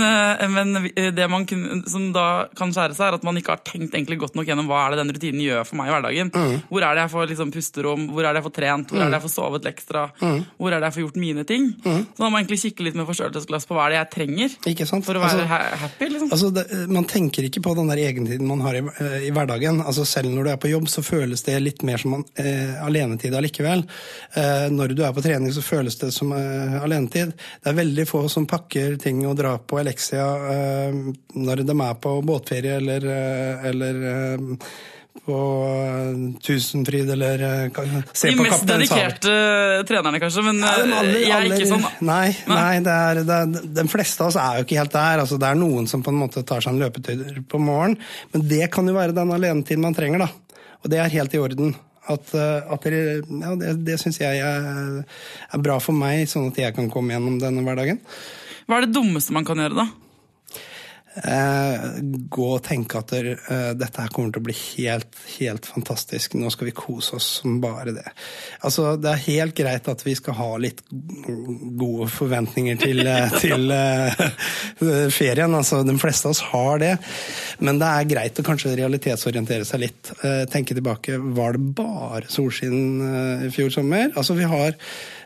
men, 0.53 0.89
det 1.15 1.29
man 1.31 1.47
kun, 1.49 1.83
som 1.89 2.09
da 2.15 2.27
kan 2.57 2.73
skjære 2.75 2.97
seg, 2.97 3.07
er 3.09 3.19
at 3.19 3.27
man 3.27 3.39
ikke 3.39 3.55
har 3.55 3.63
tenkt 3.65 3.95
egentlig 3.95 4.19
godt 4.21 4.37
nok 4.37 4.49
gjennom 4.49 4.69
hva 4.69 4.85
er 4.85 4.95
det 4.95 5.03
den 5.03 5.13
rutinen 5.15 5.45
gjør 5.45 5.65
for 5.67 5.79
meg 5.79 5.89
i 5.89 5.95
hverdagen. 5.95 6.33
Mm. 6.35 6.55
Hvor 6.69 6.85
er 6.85 6.97
det 6.97 7.05
jeg 7.05 7.13
får 7.15 7.31
liksom, 7.33 7.53
pusterom, 7.55 8.07
hvor 8.13 8.25
er 8.25 8.33
det 8.33 8.43
jeg 8.43 8.49
får 8.49 8.57
trent? 8.59 8.93
Hvor 8.93 8.98
er 9.03 9.11
det 9.11 9.19
jeg 9.19 9.25
får 9.25 9.33
sovet 9.33 9.67
ekstra? 9.69 10.05
Mm. 10.19 10.39
Hvor 10.57 10.73
er 10.73 10.81
det 10.81 10.89
jeg 10.89 10.97
får 10.97 11.03
gjort 11.05 11.19
mine 11.23 11.45
ting? 11.47 11.69
Mm. 11.83 12.01
Så 12.05 12.19
da 12.19 12.25
må 12.25 12.31
man 12.33 12.43
egentlig 12.43 12.59
kikke 12.63 12.85
litt 12.87 12.97
med 12.99 13.07
forstørrelsesglass 13.09 13.67
på 13.69 13.77
hva 13.77 13.87
er 13.87 13.95
det 13.95 13.99
jeg 13.99 14.11
trenger 14.15 14.55
for 15.05 15.17
å 15.17 15.23
være 15.23 15.43
altså, 15.45 15.77
happy. 15.83 16.09
Liksom. 16.13 16.31
Altså, 16.35 16.49
det, 16.55 16.65
man 16.91 17.07
tenker 17.09 17.47
ikke 17.47 17.63
på 17.65 17.75
den 17.77 17.89
der 17.91 18.01
egentiden 18.03 18.49
man 18.49 18.63
har 18.65 18.77
i, 18.79 18.83
eh, 18.83 19.15
i, 19.27 19.31
hverdagen. 19.35 19.81
Altså, 19.81 20.05
selv 20.07 20.31
når 20.33 20.47
du 20.47 20.51
er 20.53 20.61
på 20.61 20.71
jobb, 20.71 20.89
så 20.91 21.03
føles 21.05 21.43
det 21.47 21.57
litt 21.63 21.83
mer 21.87 22.01
som 22.01 22.17
eh, 22.19 22.75
alenetid 22.85 23.35
allikevel. 23.35 23.85
Eh, 24.33 24.67
når 24.73 24.95
du 24.97 25.03
er 25.05 25.15
på 25.15 25.23
trening, 25.25 25.53
så 25.55 25.63
føles 25.65 25.99
det 26.01 26.11
som 26.15 26.33
eh, 26.35 26.77
alenetid. 26.83 27.33
Det 27.63 27.73
er 27.73 27.79
veldig 27.79 28.07
få 28.09 28.25
som 28.31 28.47
pakker 28.49 28.99
ting 29.01 29.23
og 29.27 29.37
drar 29.39 29.61
på 29.65 29.81
Elexia 29.81 30.29
eh, 30.53 31.01
når 31.39 31.65
de 31.65 31.75
er 31.75 31.99
på 32.01 32.15
båtferie 32.25 32.79
eller, 32.79 33.11
eh, 33.15 33.69
eller 33.69 34.01
på 35.25 35.37
eh, 35.69 36.21
Tusenfryd 36.45 37.11
eller 37.15 37.43
se 38.13 38.31
De 38.31 38.37
på 38.37 38.45
mest 38.45 38.65
dedikerte 38.69 39.33
uh, 39.33 39.83
trenerne, 39.87 40.21
kanskje, 40.21 40.43
men 40.45 40.61
ja, 40.63 40.73
aller, 40.83 41.19
jeg 41.21 41.33
er 41.35 41.47
ikke 41.49 41.69
sånn. 41.69 41.85
Nei, 42.07 42.31
nei 42.49 42.79
det 42.85 42.95
er, 42.95 43.21
det 43.27 43.37
er, 43.43 43.67
de 43.79 43.85
fleste 43.91 44.25
av 44.25 44.31
oss 44.31 44.39
er 44.41 44.59
jo 44.59 44.67
ikke 44.67 44.79
helt 44.79 44.95
der. 44.95 45.23
Altså, 45.25 45.39
det 45.41 45.51
er 45.51 45.59
noen 45.59 45.89
som 45.91 46.03
på 46.05 46.13
en 46.13 46.19
måte 46.21 46.43
tar 46.47 46.63
seg 46.65 46.75
en 46.75 46.81
løpetur 46.83 47.43
på 47.51 47.61
morgenen, 47.61 47.99
men 48.33 48.47
det 48.49 48.65
kan 48.73 48.87
jo 48.87 48.97
være 48.97 49.17
den 49.17 49.35
alenetiden 49.35 49.85
man 49.85 49.97
trenger, 49.97 50.25
da. 50.25 50.65
Og 50.83 50.91
det 50.91 50.99
er 51.03 51.15
helt 51.17 51.35
i 51.35 51.41
orden. 51.43 51.73
At, 52.09 52.31
at 52.33 52.85
det, 52.89 52.99
ja, 53.21 53.55
det, 53.59 53.73
det 53.85 53.99
syns 54.01 54.17
jeg 54.17 54.41
er, 54.41 55.01
er 55.05 55.61
bra 55.61 55.75
for 55.83 55.93
meg, 55.93 56.23
sånn 56.31 56.49
at 56.49 56.57
jeg 56.57 56.73
kan 56.77 56.87
komme 56.89 57.13
gjennom 57.13 57.37
denne 57.41 57.61
hverdagen. 57.65 57.99
Hva 58.65 58.79
er 58.79 58.87
det 58.87 58.95
dummeste 58.95 59.35
man 59.35 59.45
kan 59.45 59.61
gjøre, 59.61 59.83
da? 59.83 60.08
Eh, 61.17 61.85
gå 62.29 62.47
og 62.53 62.61
tenke 62.63 62.99
at 63.01 63.11
uh, 63.17 63.71
dette 63.73 64.03
her 64.03 64.11
kommer 64.13 64.29
til 64.33 64.43
å 64.43 64.45
bli 64.45 64.53
helt, 64.55 65.17
helt 65.39 65.65
fantastisk. 65.65 66.35
Nå 66.37 66.51
skal 66.53 66.69
vi 66.69 66.75
kose 66.77 67.17
oss 67.17 67.29
som 67.39 67.57
bare 67.63 67.95
det. 67.95 68.05
Altså, 68.61 68.93
det 69.01 69.09
er 69.11 69.23
helt 69.25 69.57
greit 69.57 69.89
at 69.89 70.05
vi 70.05 70.13
skal 70.19 70.37
ha 70.37 70.49
litt 70.61 70.83
gode 70.89 72.07
forventninger 72.13 72.79
til, 72.83 73.01
uh, 73.09 73.33
til 73.43 73.73
ferien. 75.15 75.57
Altså, 75.57 75.81
de 75.87 75.97
fleste 75.99 76.29
av 76.29 76.37
oss 76.37 76.45
har 76.53 76.83
det. 76.85 76.95
Men 77.65 77.81
det 77.81 77.89
er 77.89 78.11
greit 78.13 78.39
å 78.39 78.45
kanskje 78.45 78.77
realitetsorientere 78.77 79.67
seg 79.67 79.87
litt. 79.87 80.13
tenke 80.53 80.77
tilbake. 80.77 81.17
Var 81.17 81.57
det 81.57 81.71
bare 81.75 82.29
solskinn 82.29 83.47
i 83.47 83.49
fjor 83.53 83.73
sommer? 83.73 84.11
Altså, 84.13 84.37
vi 84.37 84.47
har 84.47 84.77
Eh, 84.77 85.18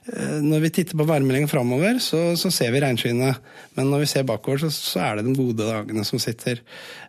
når 0.44 0.66
vi 0.66 0.70
titter 0.76 0.98
på 1.00 1.06
værmeldingen 1.08 1.48
framover, 1.48 1.96
så, 2.04 2.34
så, 2.40 2.50
ser 2.52 2.74
vi 2.74 2.82
regnskyene. 2.84 3.30
Men 3.78 3.88
når 3.88 4.04
vi 4.04 4.10
ser 4.12 4.26
bakover, 4.28 4.60
så, 4.60 4.72
så, 4.74 5.00
er 5.00 5.20
det 5.20 5.30
de 5.30 5.36
gode 5.38 5.64
dagene 5.64 6.04
som 6.08 6.20
sitter. 6.20 6.60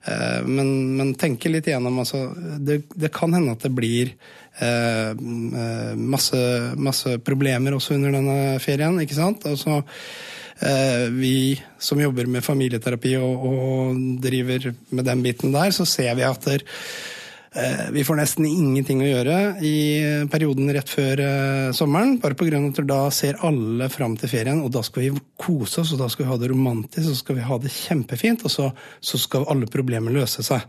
Eh, 0.06 0.46
men, 0.46 0.70
men 0.98 1.10
tenke 1.18 1.50
litt 1.50 1.66
igjennom. 1.66 1.98
Altså, 2.04 2.28
det, 2.62 2.84
det, 2.94 3.10
kan 3.14 3.34
hende 3.34 3.56
at 3.56 3.66
det 3.66 3.72
blir 3.74 4.12
eh, 4.62 5.10
masse, 5.98 6.44
masse, 6.78 7.16
problemer 7.26 7.74
også 7.74 7.98
under 7.98 8.14
denne 8.14 8.38
ferien, 8.62 9.00
ikke 9.02 9.18
sant. 9.18 9.48
Altså, 9.50 9.80
eh, 10.62 11.10
vi 11.18 11.34
som 11.82 11.98
jobber 11.98 12.30
med 12.30 12.46
familieterapi 12.46 13.16
og, 13.18 13.50
og, 13.50 14.06
driver 14.22 14.70
med 14.94 15.10
den 15.10 15.26
biten 15.26 15.56
der, 15.56 15.74
så 15.74 15.88
ser 15.88 16.14
vi 16.14 16.28
at 16.30 16.46
der, 16.46 16.62
Eh, 16.62 17.23
vi 17.94 18.02
får 18.02 18.18
nesten 18.18 18.46
ingenting 18.48 18.98
å 19.04 19.06
gjøre 19.06 19.34
i 19.62 19.76
perioden 20.30 20.72
rett 20.74 20.90
før 20.90 21.20
eh, 21.22 21.68
sommeren, 21.76 22.16
bare 22.22 22.34
pga. 22.34 22.58
at 22.58 22.80
da 22.88 22.98
ser 23.14 23.38
alle 23.46 23.86
fram 23.92 24.16
til 24.18 24.32
ferien, 24.32 24.62
og 24.64 24.72
da 24.74 24.82
skal 24.82 25.04
vi 25.04 25.22
kose 25.38 25.84
oss, 25.84 25.92
og 25.94 26.00
da 26.02 26.08
skal 26.10 26.26
vi 26.26 26.32
ha 26.32 26.38
det 26.40 26.50
romantisk, 26.50 27.06
og 27.06 27.12
så 27.12 27.20
skal 27.20 27.38
vi 27.38 27.46
ha 27.46 27.58
det 27.62 27.70
kjempefint, 27.70 28.42
og 28.42 28.50
så, 28.50 28.70
så 28.98 29.20
skal 29.22 29.46
alle 29.52 29.70
problemer 29.70 30.14
løse 30.14 30.42
seg. 30.42 30.66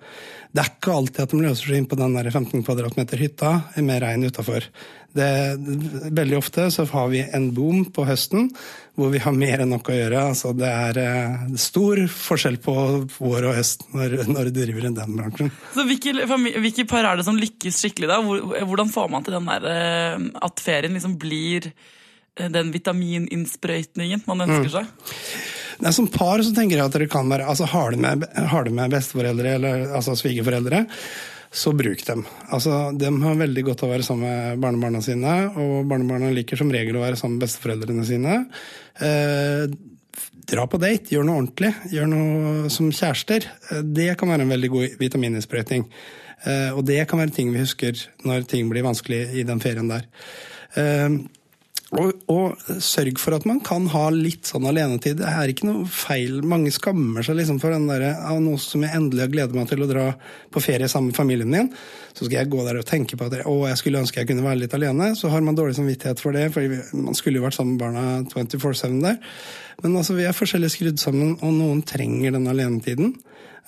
Det 0.53 0.61
er 0.61 0.71
ikke 0.75 0.93
alltid 0.99 1.23
at 1.25 1.33
de 1.33 1.41
løser 1.41 1.71
seg 1.71 1.81
inn 1.81 1.89
på 1.89 1.97
den 1.99 2.13
der 2.19 2.29
15 2.29 2.61
kvadratmeter 2.67 3.23
hytta 3.23 3.55
med 3.81 4.03
regn 4.05 4.29
utafor. 4.29 4.69
Veldig 5.15 6.37
ofte 6.37 6.67
så 6.73 6.83
har 6.91 7.07
vi 7.13 7.21
en 7.23 7.47
boom 7.55 7.85
på 7.95 8.03
høsten 8.07 8.49
hvor 8.95 9.11
vi 9.11 9.19
har 9.19 9.35
mer 9.35 9.61
enn 9.63 9.71
nok 9.71 9.89
å 9.91 9.95
gjøre. 9.95 10.21
Altså, 10.31 10.53
det 10.55 10.69
er 10.69 10.99
uh, 11.03 11.55
stor 11.59 11.99
forskjell 12.11 12.57
på 12.63 12.75
vår 13.17 13.49
og 13.49 13.57
høst 13.57 13.83
når, 13.95 14.17
når 14.29 14.49
du 14.49 14.59
driver 14.61 14.87
i 14.87 14.93
den 14.95 15.17
bransjen. 15.17 15.51
Så 15.75 15.83
hvilke, 15.87 16.13
hvilke, 16.63 16.87
par 16.87 17.07
er 17.09 17.19
det 17.19 17.27
som 17.27 17.39
lykkes 17.39 17.81
skikkelig 17.83 18.11
da? 18.11 18.21
Hvordan 18.23 18.91
får 18.93 19.11
man 19.11 19.27
til 19.27 19.35
den 19.35 19.51
der, 19.51 19.67
uh, 19.67 20.29
at 20.47 20.63
ferien 20.63 20.95
liksom 20.95 21.17
blir 21.19 21.67
uh, 21.71 22.47
den 22.47 22.71
vitamininnsprøytningen 22.75 24.23
man 24.29 24.47
ønsker 24.47 24.71
mm. 24.71 24.73
seg? 24.77 25.13
er 25.83 25.95
Som 25.95 26.07
par 26.11 26.39
så 26.39 26.55
tenker 26.55 26.79
jeg 26.79 26.87
at 26.87 26.95
dere 26.95 27.11
kan 27.11 27.27
være 27.27 27.49
altså 27.51 27.67
Har 27.67 27.91
du 27.91 27.99
med, 27.99 28.23
har 28.31 28.63
du 28.63 28.71
med 28.71 28.93
besteforeldre 28.95 29.57
eller 29.57 29.87
altså 29.97 30.15
svigerforeldre, 30.15 30.85
så 31.55 31.71
bruk 31.75 32.03
dem. 32.07 32.25
Altså, 32.53 32.91
de 32.99 33.09
har 33.23 33.37
veldig 33.39 33.63
godt 33.69 33.83
av 33.83 33.89
å 33.89 33.93
være 33.93 34.05
sammen 34.05 34.27
med 34.27 34.63
barnebarna 34.63 35.01
sine, 35.03 35.35
og 35.55 35.87
barnebarna 35.89 36.33
liker 36.35 36.59
som 36.59 36.71
regel 36.73 36.99
å 36.99 37.03
være 37.05 37.19
sammen 37.19 37.37
med 37.37 37.45
besteforeldrene 37.45 38.07
sine. 38.07 38.39
Eh, 38.99 39.63
dra 40.51 40.65
på 40.69 40.79
date, 40.81 41.13
gjør 41.15 41.25
noe 41.27 41.39
ordentlig, 41.41 41.71
gjør 41.95 42.11
noe 42.11 42.73
som 42.73 42.91
kjærester. 42.91 43.47
Eh, 43.71 43.85
det 43.87 44.11
kan 44.19 44.31
være 44.31 44.47
en 44.47 44.51
veldig 44.51 44.71
god 44.73 44.99
vitamininnsprøytning. 44.99 45.87
Eh, 46.45 46.71
og 46.75 46.83
det 46.89 46.99
kan 47.09 47.23
være 47.23 47.33
ting 47.37 47.53
vi 47.53 47.63
husker 47.63 48.03
når 48.27 48.45
ting 48.51 48.67
blir 48.69 48.85
vanskelig 48.85 49.23
i 49.39 49.47
den 49.47 49.63
ferien 49.63 49.89
der. 49.89 50.05
Eh, 50.75 51.07
og, 51.99 52.11
og, 52.31 52.63
sørg 52.83 53.19
for 53.21 53.35
at 53.37 53.45
man 53.47 53.59
kan 53.65 53.87
ha 53.93 54.05
litt 54.13 54.47
sånn 54.49 54.67
alenetid. 54.69 55.19
Det 55.21 55.29
er 55.29 55.51
ikke 55.51 55.67
noe 55.69 55.85
feil. 55.89 56.39
Mange 56.45 56.71
skammer 56.73 57.25
seg 57.25 57.39
liksom 57.39 57.59
for 57.63 57.73
den 57.75 57.87
derre 57.89 58.13
av 58.29 58.39
noe 58.43 58.59
som 58.61 58.83
jeg 58.85 58.95
endelig 58.97 59.25
har 59.25 59.33
gledet 59.33 59.57
meg 59.57 59.69
til 59.71 59.85
å 59.85 59.89
dra 59.89 60.07
på 60.53 60.63
ferie 60.63 60.89
sammen 60.91 61.11
med 61.11 61.19
familien 61.19 61.51
min, 61.51 61.69
så 62.15 62.25
skal 62.25 62.39
jeg 62.39 62.51
gå 62.53 62.63
der 62.67 62.79
og 62.79 62.87
tenke 62.89 63.19
på 63.19 63.27
at 63.27 63.37
å, 63.43 63.55
jeg 63.69 63.81
skulle 63.81 64.01
ønske 64.03 64.21
jeg 64.21 64.31
kunne 64.31 64.45
være 64.45 64.63
litt 64.63 64.75
alene. 64.77 65.11
Så 65.19 65.31
har 65.33 65.45
man 65.45 65.57
dårlig 65.57 65.77
samvittighet 65.79 66.23
for 66.23 66.35
det, 66.35 66.47
for 66.55 66.97
man 66.97 67.17
skulle 67.17 67.41
jo 67.41 67.45
vært 67.47 67.59
sammen 67.59 67.75
med 67.75 67.85
barna 67.85 68.05
24-7 68.33 68.99
der. 69.03 69.21
Men 69.83 69.99
altså, 69.99 70.15
vi 70.17 70.27
er 70.27 70.35
forskjellig 70.35 70.71
skrudd 70.71 71.01
sammen, 71.01 71.35
og 71.43 71.55
noen 71.55 71.83
trenger 71.87 72.35
den 72.35 72.47
alenetiden. 72.51 73.15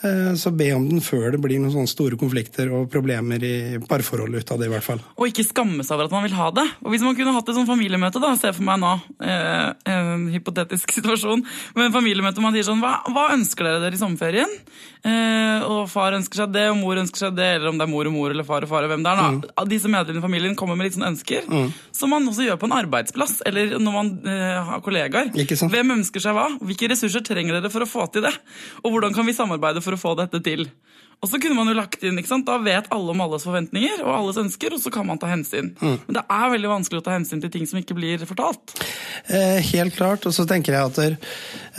Eh, 0.01 0.33
så 0.37 0.51
be 0.53 0.67
om 0.75 0.83
den 0.85 0.99
før 1.01 1.31
det 1.33 1.39
blir 1.41 1.57
noen 1.57 1.73
sånne 1.73 1.89
store 1.89 2.17
konflikter 2.21 2.69
og 2.69 2.85
problemer 2.93 3.41
i 3.41 3.79
parforholdet 3.81 4.43
ut 4.43 4.51
av 4.53 4.59
det. 4.61 4.67
i 4.69 4.73
hvert 4.75 4.85
fall. 4.85 4.99
Og 5.17 5.31
ikke 5.31 5.45
skamme 5.47 5.85
seg 5.85 5.95
over 5.95 6.05
at 6.05 6.13
man 6.13 6.25
vil 6.27 6.35
ha 6.37 6.51
det. 6.53 6.65
Og 6.83 6.91
Hvis 6.93 7.05
man 7.05 7.15
kunne 7.17 7.33
hatt 7.33 7.49
et 7.49 7.57
sånt 7.57 7.69
familiemøte, 7.69 8.21
da, 8.21 8.35
se 8.37 8.51
for 8.53 8.65
meg 8.67 8.77
nå, 8.83 8.93
eh, 9.25 9.73
en 9.89 10.27
hypotetisk 10.33 10.93
situasjon, 10.97 11.41
men 11.75 11.95
familiemøte 11.95 12.43
man 12.43 12.53
sier 12.53 12.67
sånn 12.67 12.83
hva, 12.83 12.99
hva, 13.09 13.31
ønsker 13.33 13.65
dere 13.65 13.81
dere 13.81 13.97
i 13.97 14.01
sommerferien? 14.01 14.53
Eh, 15.01 15.65
og 15.65 15.89
far 15.89 16.13
ønsker 16.13 16.43
seg 16.43 16.53
det, 16.53 16.67
og 16.69 16.77
mor 16.77 17.01
ønsker 17.01 17.25
seg 17.25 17.37
det, 17.37 17.49
eller 17.57 17.71
om 17.71 17.81
det 17.81 17.87
er 17.87 17.91
mor 17.91 18.09
og 18.09 18.13
mor 18.13 18.33
eller 18.33 18.45
far 18.45 18.65
og 18.67 18.69
far 18.69 18.85
og 18.85 18.93
hvem 18.93 19.01
det 19.01 19.15
er. 19.15 19.23
da. 19.23 19.31
Mm. 19.33 19.69
Disse 19.71 19.89
medlemmene 19.89 20.21
i 20.21 20.27
familien 20.27 20.57
kommer 20.59 20.77
med 20.77 20.89
litt 20.89 20.97
sånne 20.97 21.09
ønsker, 21.15 21.49
mm. 21.49 21.73
som 21.95 22.13
man 22.13 22.29
også 22.29 22.45
gjør 22.45 22.61
på 22.61 22.69
en 22.69 22.77
arbeidsplass 22.77 23.39
eller 23.49 23.77
når 23.81 23.97
man 23.97 24.13
eh, 24.29 24.61
har 24.69 24.85
kollegaer. 24.85 25.33
Hvem 25.33 25.97
ønsker 25.97 26.21
seg 26.21 26.37
hva? 26.37 26.47
Hvilke 26.61 26.91
ressurser 26.93 27.25
trenger 27.25 27.57
dere 27.57 27.73
for 27.73 27.85
å 27.85 27.89
få 27.89 28.05
til 28.13 28.27
det? 28.27 28.35
Og 28.83 28.93
hvordan 28.93 29.15
kan 29.17 29.25
vi 29.25 29.33
samarbeide 29.37 29.81
for 29.87 29.95
å 29.95 30.01
få 30.01 30.13
dette 30.19 30.43
til. 30.43 30.67
Og 31.17 31.29
så 31.31 31.39
kunne 31.41 31.57
man 31.57 31.69
jo 31.71 31.73
lagt 31.73 32.03
inn, 32.05 32.17
ikke 32.21 32.29
sant? 32.29 32.45
Da 32.45 32.59
vet 32.61 32.89
alle 32.93 33.13
om 33.13 33.21
alles 33.25 33.45
forventninger 33.47 34.03
og 34.03 34.11
alles 34.13 34.37
ønsker, 34.37 34.75
og 34.75 34.81
så 34.83 34.91
kan 34.93 35.07
man 35.07 35.17
ta 35.17 35.31
hensyn. 35.31 35.71
Mm. 35.81 35.95
Men 36.05 36.19
det 36.19 36.23
er 36.37 36.51
veldig 36.53 36.69
vanskelig 36.69 37.01
å 37.01 37.05
ta 37.07 37.15
hensyn 37.15 37.41
til 37.41 37.53
ting 37.55 37.65
som 37.69 37.79
ikke 37.81 37.97
blir 37.97 38.21
fortalt. 38.29 38.75
Eh, 39.25 39.57
helt 39.73 39.97
klart. 39.97 40.27
Og 40.29 40.35
så 40.37 40.45
tenker 40.49 40.77
jeg 40.77 40.91
at 40.91 40.99
det, 41.01 41.09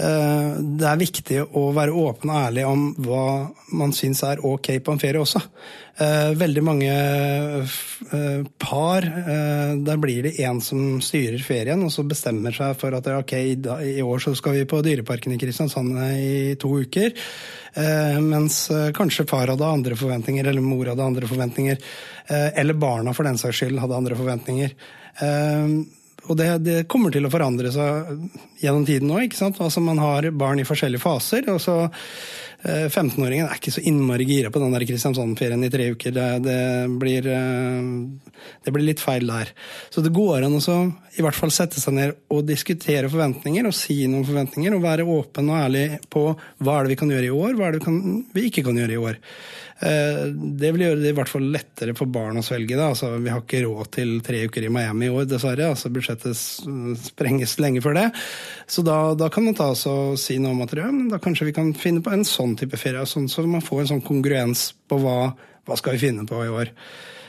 eh, 0.02 0.58
det 0.82 0.88
er 0.90 1.04
viktig 1.04 1.42
å 1.54 1.68
være 1.76 1.94
åpen 1.94 2.34
og 2.34 2.40
ærlig 2.48 2.66
om 2.66 2.88
hva 2.98 3.26
man 3.78 3.94
syns 3.94 4.24
er 4.26 4.42
ok 4.42 4.72
på 4.82 4.96
en 4.96 5.02
ferie 5.02 5.22
også. 5.22 5.44
Eh, 5.98 6.32
veldig 6.38 6.62
mange 6.62 6.90
eh, 6.94 8.42
par, 8.62 9.02
eh, 9.02 9.72
der 9.82 9.98
blir 9.98 10.28
det 10.28 10.36
én 10.38 10.60
som 10.62 11.00
styrer 11.02 11.42
ferien, 11.42 11.82
og 11.82 11.90
så 11.90 12.04
bestemmer 12.06 12.54
seg 12.54 12.76
for 12.78 12.94
at 12.94 13.08
ok, 13.10 13.34
i 13.34 14.04
år 14.04 14.22
så 14.22 14.34
skal 14.38 14.60
vi 14.60 14.68
på 14.70 14.78
Dyreparken 14.86 15.34
i 15.34 15.40
Kristiansand 15.42 15.98
i 16.14 16.54
to 16.60 16.70
uker. 16.84 17.16
Mens 18.24 18.64
kanskje 18.96 19.26
far 19.28 19.52
hadde 19.52 19.68
andre 19.68 19.98
forventninger, 19.98 20.48
eller 20.48 20.64
mor 20.64 20.90
hadde 20.90 21.04
andre 21.04 21.28
forventninger. 21.30 21.78
Eller 22.28 22.76
barna 22.76 23.14
for 23.16 23.28
den 23.28 23.38
saks 23.40 23.62
skyld 23.62 23.80
hadde 23.80 23.96
andre 23.96 24.16
forventninger. 24.18 24.74
Og 26.28 26.36
det, 26.36 26.48
det, 26.64 26.76
kommer 26.90 27.12
til 27.14 27.24
å 27.24 27.32
forandre 27.32 27.70
seg 27.72 28.10
gjennom 28.62 28.84
tiden 28.88 29.14
òg. 29.14 29.34
Altså, 29.38 29.80
man 29.84 30.00
har 30.02 30.30
barn 30.30 30.60
i 30.60 30.66
forskjellige 30.68 31.02
faser. 31.04 31.48
og 31.52 31.60
så 31.62 31.78
15-åringen 32.66 33.46
eh, 33.46 33.52
er 33.52 33.60
ikke 33.60 33.70
så 33.76 33.82
innmari 33.86 34.26
gira 34.26 34.50
på 34.50 34.58
den 34.58 34.72
der 34.74 34.82
Kristiansand-ferien 34.88 35.62
i 35.62 35.70
tre 35.70 35.92
uker. 35.94 36.14
Det, 36.14 36.26
det, 36.42 36.62
blir, 36.98 37.28
eh, 37.30 38.32
det, 38.64 38.74
blir, 38.74 38.86
litt 38.88 39.02
feil 39.02 39.28
der. 39.30 39.52
Så 39.94 40.02
det 40.02 40.14
går 40.14 40.42
an 40.46 40.58
å 40.58 40.78
i 41.18 41.22
hvert 41.24 41.38
fall 41.38 41.54
sette 41.54 41.80
seg 41.82 41.94
ned 41.94 42.16
og 42.34 42.42
diskutere 42.46 43.10
forventninger 43.10 43.66
og 43.66 43.76
si 43.76 44.00
noen 44.10 44.26
forventninger. 44.26 44.74
Og 44.74 44.82
være 44.82 45.06
åpen 45.06 45.52
og 45.52 45.60
ærlig 45.60 45.86
på 46.10 46.26
hva 46.34 46.80
er 46.80 46.86
det 46.86 46.96
vi 46.96 47.00
kan 47.04 47.14
gjøre 47.14 47.30
i 47.30 47.38
år, 47.38 47.54
hva 47.54 47.68
er 47.68 47.76
det 47.76 47.80
vi, 47.80 47.86
kan, 47.86 48.02
vi 48.34 48.46
ikke 48.50 48.66
kan 48.66 48.82
gjøre 48.82 48.96
i 48.96 49.00
år. 49.06 49.22
Eh, 49.78 50.24
det 50.58 50.72
vil 50.74 50.82
gjøre 50.82 51.02
det 51.04 51.12
i 51.12 51.16
hvert 51.16 51.30
fall 51.30 51.46
lettere 51.54 51.94
for 51.98 52.10
barn 52.10 52.40
å 52.40 52.42
svelge. 52.42 52.74
Da. 52.74 52.90
Altså, 52.90 53.12
vi 53.22 53.30
har 53.30 53.44
ikke 53.44 53.62
råd 53.68 53.92
til 53.94 54.16
tre 54.26 54.42
uker 54.50 54.66
i 54.66 54.72
Miami 54.74 55.06
i 55.06 55.12
år, 55.14 55.28
dessverre. 55.30 55.70
Altså, 55.70 55.92
budsjettet 55.94 56.34
sprenges 57.06 57.58
lenge 57.62 57.82
før 57.84 58.00
det. 58.00 58.08
Så 58.66 58.84
da, 58.86 59.14
da 59.18 59.28
kan 59.32 59.46
man 59.46 59.56
ta 59.58 59.70
oss 59.74 59.86
og 59.90 60.18
si 60.20 60.38
noe 60.42 60.54
om 60.54 60.62
at 60.64 60.74
ja, 60.76 60.88
da 61.12 61.20
kanskje 61.22 61.48
vi 61.48 61.56
kan 61.56 61.72
finne 61.76 62.02
på 62.04 62.12
en 62.14 62.24
sånn 62.28 62.56
type 62.58 62.80
ferie, 62.80 63.04
sånn, 63.08 63.28
så 63.30 63.44
man 63.46 63.64
får 63.64 63.84
en 63.84 63.92
sånn 63.94 64.04
kongruens 64.06 64.70
på 64.88 65.00
hva, 65.02 65.18
hva 65.68 65.78
skal 65.80 65.96
vi 65.96 66.06
finne 66.06 66.26
på 66.28 66.42
i 66.44 66.50
år. 66.52 66.72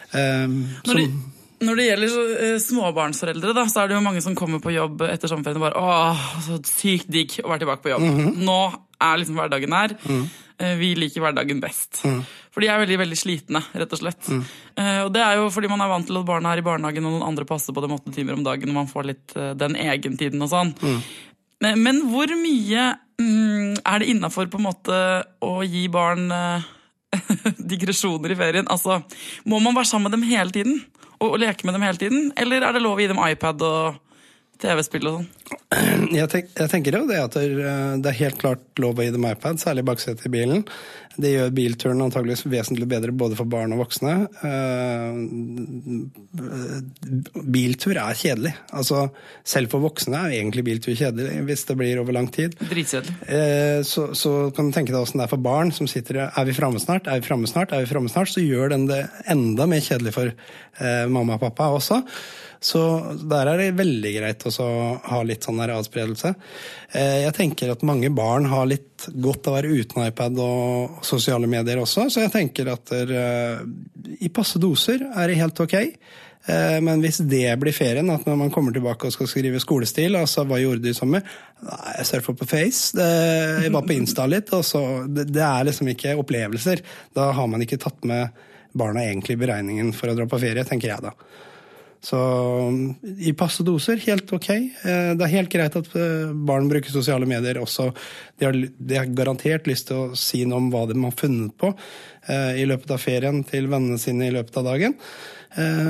Um, 0.10 0.62
når, 0.88 1.00
det, 1.00 1.08
når, 1.68 1.80
det, 1.80 1.88
gjelder 1.88 2.14
så, 2.14 2.26
uh, 2.34 2.58
småbarnsforeldre, 2.66 3.56
da, 3.58 3.66
så 3.70 3.84
er 3.84 3.92
det 3.92 4.00
jo 4.00 4.06
mange 4.06 4.24
som 4.26 4.38
kommer 4.38 4.62
på 4.64 4.74
jobb 4.74 5.04
etter 5.06 5.32
sommerferien 5.32 5.62
og 5.62 5.68
bare 5.68 5.82
åh, 5.84 6.28
så 6.48 6.62
sykt 6.66 7.12
digg 7.14 7.40
å 7.44 7.52
være 7.52 7.66
tilbake 7.66 7.86
på 7.86 7.94
jobb. 7.94 8.06
Mm 8.06 8.20
-hmm. 8.20 8.46
Nå 8.50 8.62
er 9.00 9.18
liksom 9.22 9.36
hverdagen 9.40 9.74
her. 9.74 9.96
Mm. 10.04 10.26
Uh, 10.60 10.76
vi 10.80 10.92
liker 10.98 11.24
hverdagen 11.24 11.62
best. 11.64 12.02
Mm. 12.04 12.20
For 12.52 12.64
de 12.64 12.70
er 12.72 12.82
veldig 12.82 12.98
veldig 13.00 13.18
slitne, 13.20 13.62
rett 13.80 13.94
og 13.96 14.02
slett. 14.02 14.28
Mm. 14.28 14.42
Uh, 14.76 15.02
og 15.06 15.14
det 15.16 15.24
er 15.24 15.40
jo 15.40 15.48
fordi 15.56 15.72
man 15.72 15.84
er 15.84 15.92
vant 15.92 16.10
til 16.10 16.20
at 16.20 16.28
barna 16.28 16.52
er 16.54 16.62
i 16.62 16.66
barnehagen 16.66 17.08
og 17.08 17.16
noen 17.16 17.28
andre 17.30 17.48
passer 17.48 17.76
på 17.76 17.84
dem 17.86 17.96
åtte 17.96 18.14
timer 18.16 18.36
om 18.36 18.44
dagen, 18.44 18.72
og 18.72 18.80
man 18.82 18.92
får 18.92 19.08
litt 19.08 19.38
uh, 19.38 19.54
den 19.60 19.78
egentiden 19.80 20.44
og 20.44 20.52
sånn. 20.52 20.74
Mm. 20.84 21.00
Men, 21.64 21.80
men, 21.86 22.04
hvor 22.12 22.32
mye 22.40 22.90
mm, 23.20 23.80
er 23.84 24.04
det 24.04 24.12
innafor 24.12 24.52
på 24.52 24.60
en 24.60 24.68
måte 24.68 25.00
å 25.44 25.54
gi 25.68 25.88
barn 25.92 26.30
digresjoner 27.72 28.32
i 28.32 28.40
ferien? 28.40 28.70
Altså, 28.72 29.02
må 29.48 29.60
man 29.64 29.76
være 29.76 29.92
sammen 29.92 30.08
med 30.08 30.18
dem 30.20 30.28
hele 30.30 30.56
tiden? 30.56 30.80
Og, 31.20 31.34
og 31.34 31.42
leke 31.44 31.68
med 31.68 31.76
dem 31.76 31.84
hele 31.84 32.00
tiden? 32.00 32.30
Eller 32.40 32.64
er 32.64 32.76
det 32.76 32.84
lov 32.84 33.00
å 33.00 33.04
gi 33.04 33.10
dem 33.12 33.20
iPad 33.20 33.66
og 33.68 34.00
TV-spill 34.60 35.10
og 35.10 35.20
sånn? 35.20 35.30
Jeg, 36.10 36.26
tenk, 36.32 36.48
jeg, 36.58 36.70
tenker 36.72 36.96
jo 36.98 37.04
det 37.06 37.20
at 37.22 37.36
det 37.38 38.10
er 38.10 38.16
helt 38.18 38.40
klart 38.42 38.80
lov 38.82 38.98
å 38.98 39.04
gi 39.06 39.12
dem 39.14 39.28
iPad, 39.30 39.60
særlig 39.62 39.84
baksetet 39.86 40.26
i 40.26 40.32
bilen. 40.34 40.64
Det 41.20 41.34
gjør 41.34 41.52
bilturen 41.54 42.02
antageligvis 42.02 42.46
vesentlig 42.50 42.88
bedre 42.90 43.14
både 43.14 43.38
for 43.38 43.50
barn 43.50 43.76
og 43.76 43.82
voksne. 43.84 44.14
Eh, 44.50 45.12
biltur 47.54 48.00
er 48.00 48.18
kjedelig. 48.18 48.54
Altså, 48.72 49.04
selv 49.44 49.70
for 49.74 49.84
voksne 49.84 50.18
er 50.24 50.38
egentlig 50.40 50.66
biltur 50.70 50.96
kjedelig 50.98 51.44
hvis 51.50 51.66
det 51.70 51.78
blir 51.82 52.02
over 52.02 52.18
lang 52.18 52.30
tid. 52.34 52.58
Dritkjedelig. 52.62 53.16
Eh, 53.28 53.80
så, 53.88 54.10
så, 54.18 54.34
kan 54.56 54.70
du 54.70 54.76
tenke 54.76 54.96
deg 54.96 55.02
åssen 55.04 55.22
det 55.22 55.28
er 55.28 55.34
for 55.36 55.44
barn 55.44 55.74
som 55.76 55.90
sitter 55.92 56.24
Er 56.26 56.50
vi 56.50 56.58
framme 56.58 56.82
snart? 56.82 57.06
Er 57.06 57.22
vi 57.22 57.30
framme 57.30 57.52
snart? 57.52 57.76
Er 57.76 57.86
vi 57.86 57.92
framme 57.92 58.10
snart? 58.12 58.34
Så 58.34 58.42
gjør 58.46 58.74
den 58.74 58.90
det 58.90 59.04
enda 59.30 59.70
mer 59.70 59.84
kjedelig 59.86 60.16
for 60.16 60.32
eh, 60.34 61.06
mamma 61.12 61.38
og 61.38 61.44
pappa 61.50 61.74
også. 61.78 62.04
Så 62.60 62.80
der 63.24 63.48
er 63.48 63.62
det 63.62 63.78
veldig 63.78 64.12
greit 64.18 64.44
å 64.44 64.70
ha 65.00 65.20
litt 65.24 65.46
sånn 65.48 65.62
der 65.62 65.72
adspredelse. 65.78 66.34
Eh, 66.92 67.22
jeg 67.24 67.36
tenker 67.38 67.72
at 67.72 67.86
mange 67.88 68.12
barn 68.12 68.50
har 68.52 68.68
litt 68.68 69.08
godt 69.16 69.48
av 69.48 69.54
å 69.54 69.58
være 69.62 69.76
uten 69.80 70.04
iPad 70.10 70.42
og 70.44 71.06
sosiale 71.08 71.48
medier 71.48 71.80
også, 71.80 72.10
så 72.12 72.26
jeg 72.26 72.34
tenker 72.36 72.74
at 72.74 72.92
der, 72.92 73.14
eh, 73.16 73.64
i 74.20 74.32
passe 74.34 74.60
doser 74.60 75.08
er 75.08 75.32
det 75.32 75.40
helt 75.40 75.64
ok. 75.64 75.78
Eh, 76.50 76.80
men 76.84 77.00
hvis 77.00 77.22
det 77.32 77.56
blir 77.62 77.76
ferien, 77.76 78.12
at 78.12 78.28
når 78.28 78.38
man 78.44 78.52
kommer 78.52 78.76
tilbake 78.76 79.08
og 79.08 79.16
skal 79.16 79.32
skrive 79.32 79.64
skolestil, 79.64 80.20
altså 80.20 80.44
hva 80.44 80.60
gjorde 80.60 80.84
du 80.84 80.92
i 80.92 80.98
sommer? 80.98 81.24
Nei, 81.64 81.96
jeg 82.00 82.12
surfa 82.12 82.36
på 82.36 82.48
Face, 82.48 82.92
jeg 83.00 83.72
var 83.72 83.88
på 83.88 83.96
Insta 83.96 84.28
litt. 84.28 84.52
og 84.52 84.68
så, 84.68 84.84
det, 85.08 85.32
er 85.32 85.68
liksom 85.68 85.96
ikke 85.96 86.18
opplevelser. 86.20 86.84
Da 87.16 87.32
har 87.32 87.48
man 87.48 87.64
ikke 87.64 87.80
tatt 87.80 88.04
med 88.04 88.36
barna 88.76 89.08
egentlig 89.08 89.38
i 89.38 89.44
beregningen 89.48 89.94
for 89.96 90.12
å 90.12 90.16
dra 90.18 90.28
på 90.28 90.40
ferie, 90.44 90.68
tenker 90.68 90.92
jeg 90.92 91.08
da. 91.08 91.16
Så 92.02 92.20
i 93.20 93.34
passe 93.36 93.64
doser, 93.68 94.00
helt 94.06 94.32
ok. 94.32 94.50
Eh, 94.50 95.10
det 95.20 95.26
er 95.26 95.34
helt 95.34 95.52
greit 95.52 95.76
at 95.76 95.90
eh, 96.00 96.30
barn 96.32 96.70
bruker 96.72 96.94
sosiale 96.94 97.28
medier 97.28 97.60
også. 97.60 97.90
De 98.40 98.48
har, 98.48 98.56
de 98.56 99.00
har 99.02 99.10
garantert 99.16 99.68
lyst 99.68 99.90
til 99.90 100.06
å 100.06 100.20
si 100.20 100.46
noe 100.48 100.62
om 100.64 100.70
hva 100.72 100.86
de 100.88 100.96
har 100.96 101.18
funnet 101.20 101.52
på 101.60 101.74
eh, 101.74 102.62
i 102.62 102.70
løpet 102.70 102.96
av 102.96 103.04
ferien 103.04 103.44
til 103.44 103.68
vennene 103.68 104.00
sine 104.00 104.30
i 104.30 104.34
løpet 104.36 104.62
av 104.62 104.72
dagen. 104.72 104.96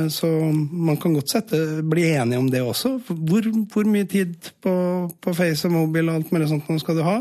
Så 0.09 0.23
man 0.31 0.95
kan 1.03 1.11
godt 1.17 1.33
sette, 1.33 1.57
bli 1.83 2.05
enige 2.15 2.39
om 2.39 2.45
det 2.47 2.61
også. 2.63 2.93
Hvor, 3.09 3.43
hvor 3.73 3.89
mye 3.91 4.07
tid 4.07 4.47
på, 4.63 4.71
på, 5.19 5.33
Face 5.35 5.67
og 5.67 5.73
mobil 5.73 6.07
og 6.07 6.21
alt 6.21 6.31
mulig 6.31 6.47
sånt 6.47 6.69
skal 6.79 6.95
du 6.95 7.01
ha 7.03 7.17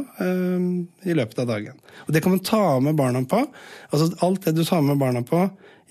i 1.03 1.17
løpet 1.19 1.43
av 1.43 1.49
dagen. 1.51 1.81
Og 2.07 2.15
det 2.15 2.23
kan 2.23 2.37
man 2.37 2.45
ta 2.47 2.63
med 2.79 2.95
barna 2.95 3.25
på. 3.27 3.43
Altså 3.91 4.13
Alt 4.23 4.47
det 4.47 4.55
du 4.55 4.63
tar 4.63 4.87
med 4.87 5.03
barna 5.03 5.25
på 5.27 5.49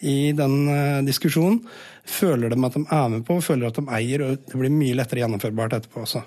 i 0.08 0.32
den 0.40 0.56
diskusjonen, 1.04 1.60
føler 2.08 2.54
de 2.54 2.58
at 2.66 2.80
de 2.80 2.86
er 2.86 3.14
med 3.14 3.28
på, 3.28 3.38
føler 3.44 3.70
at 3.70 3.78
de 3.78 3.86
eier, 4.00 4.26
og 4.26 4.42
det 4.48 4.60
blir 4.60 4.74
mye 4.74 4.98
lettere 4.98 5.24
gjennomførbart 5.24 5.78
etterpå 5.80 6.04
også. 6.06 6.24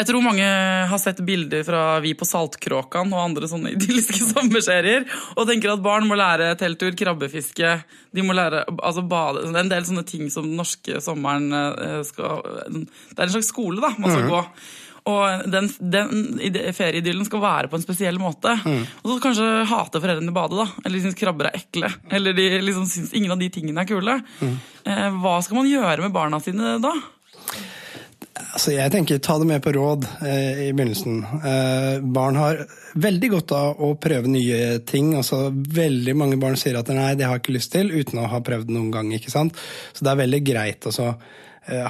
Jeg 0.00 0.06
tror 0.08 0.22
mange 0.24 0.44
har 0.88 1.00
sett 1.02 1.18
bilder 1.26 1.64
fra 1.66 1.80
Vi 2.00 2.14
på 2.16 2.24
Saltkråkan 2.24 3.10
og 3.12 3.20
andre 3.20 3.48
sånne 3.50 3.72
idylliske 3.74 4.22
sommerserier 4.30 5.04
og 5.34 5.48
tenker 5.48 5.74
at 5.74 5.82
barn 5.84 6.06
må 6.08 6.16
lære 6.16 6.54
telttur, 6.60 6.94
krabbefiske, 6.96 7.72
de 8.16 8.24
må 8.24 8.36
lære 8.36 8.64
altså 8.78 9.04
bade 9.10 9.44
Det 9.48 9.56
er 9.56 9.64
en 9.64 9.72
del 9.74 9.88
sånne 9.88 10.06
ting 10.08 10.30
som 10.32 10.46
den 10.46 10.56
norske 10.60 11.02
sommeren 11.04 11.50
eh, 11.52 11.98
skal 12.06 12.40
Det 12.70 13.18
er 13.18 13.26
en 13.26 13.34
slags 13.34 13.50
skole 13.52 13.82
da, 13.82 13.92
man 13.98 14.14
skal 14.14 14.24
mm. 14.24 14.32
gå. 14.32 14.44
Og 15.08 15.46
den, 15.50 15.70
den 15.80 16.74
ferieidyllen 16.76 17.24
skal 17.28 17.40
være 17.44 17.70
på 17.72 17.78
en 17.78 17.84
spesiell 17.84 18.20
måte. 18.20 18.52
Og 19.00 19.06
så 19.08 19.16
kanskje 19.22 19.48
hater 19.70 20.02
foreldrene 20.02 20.34
badet, 20.36 20.58
da. 20.60 20.66
Eller 20.84 20.98
de 20.98 21.06
syns 21.06 21.18
krabber 21.18 21.48
er 21.48 21.56
ekle. 21.62 21.88
Eller 22.12 22.36
de 22.36 22.50
liksom 22.66 22.84
syns 22.90 23.14
ingen 23.16 23.32
av 23.32 23.40
de 23.40 23.48
tingene 23.52 23.80
er 23.80 23.88
kule. 23.88 24.20
Eh, 24.44 25.08
hva 25.22 25.38
skal 25.44 25.60
man 25.62 25.70
gjøre 25.70 26.04
med 26.04 26.14
barna 26.14 26.40
sine 26.44 26.76
da? 26.82 26.92
Altså, 28.40 28.72
jeg 28.74 28.90
tenker 28.92 29.20
ta 29.22 29.36
det 29.38 29.46
med 29.46 29.62
på 29.62 29.72
råd 29.76 30.06
eh, 30.26 30.62
i 30.66 30.70
begynnelsen. 30.74 31.18
Eh, 31.38 32.00
barn 32.02 32.38
har 32.40 32.64
veldig 32.98 33.30
godt 33.36 33.54
av 33.56 33.82
å 33.84 33.92
prøve 34.00 34.30
nye 34.32 34.80
ting. 34.88 35.12
Altså, 35.18 35.48
veldig 35.52 36.16
mange 36.18 36.38
barn 36.40 36.58
sier 36.58 36.78
at 36.80 36.90
nei, 36.94 37.12
det 37.18 37.28
har 37.28 37.38
jeg 37.38 37.44
ikke 37.44 37.56
lyst 37.58 37.72
til, 37.74 37.92
uten 37.92 38.22
å 38.22 38.28
ha 38.32 38.40
prøvd 38.44 38.72
noen 38.74 38.90
gang. 38.94 39.12
ikke 39.14 39.32
sant? 39.32 39.58
Så 39.94 40.06
det 40.06 40.14
er 40.14 40.22
veldig 40.24 40.42
greit. 40.46 40.88
Altså, 40.90 41.12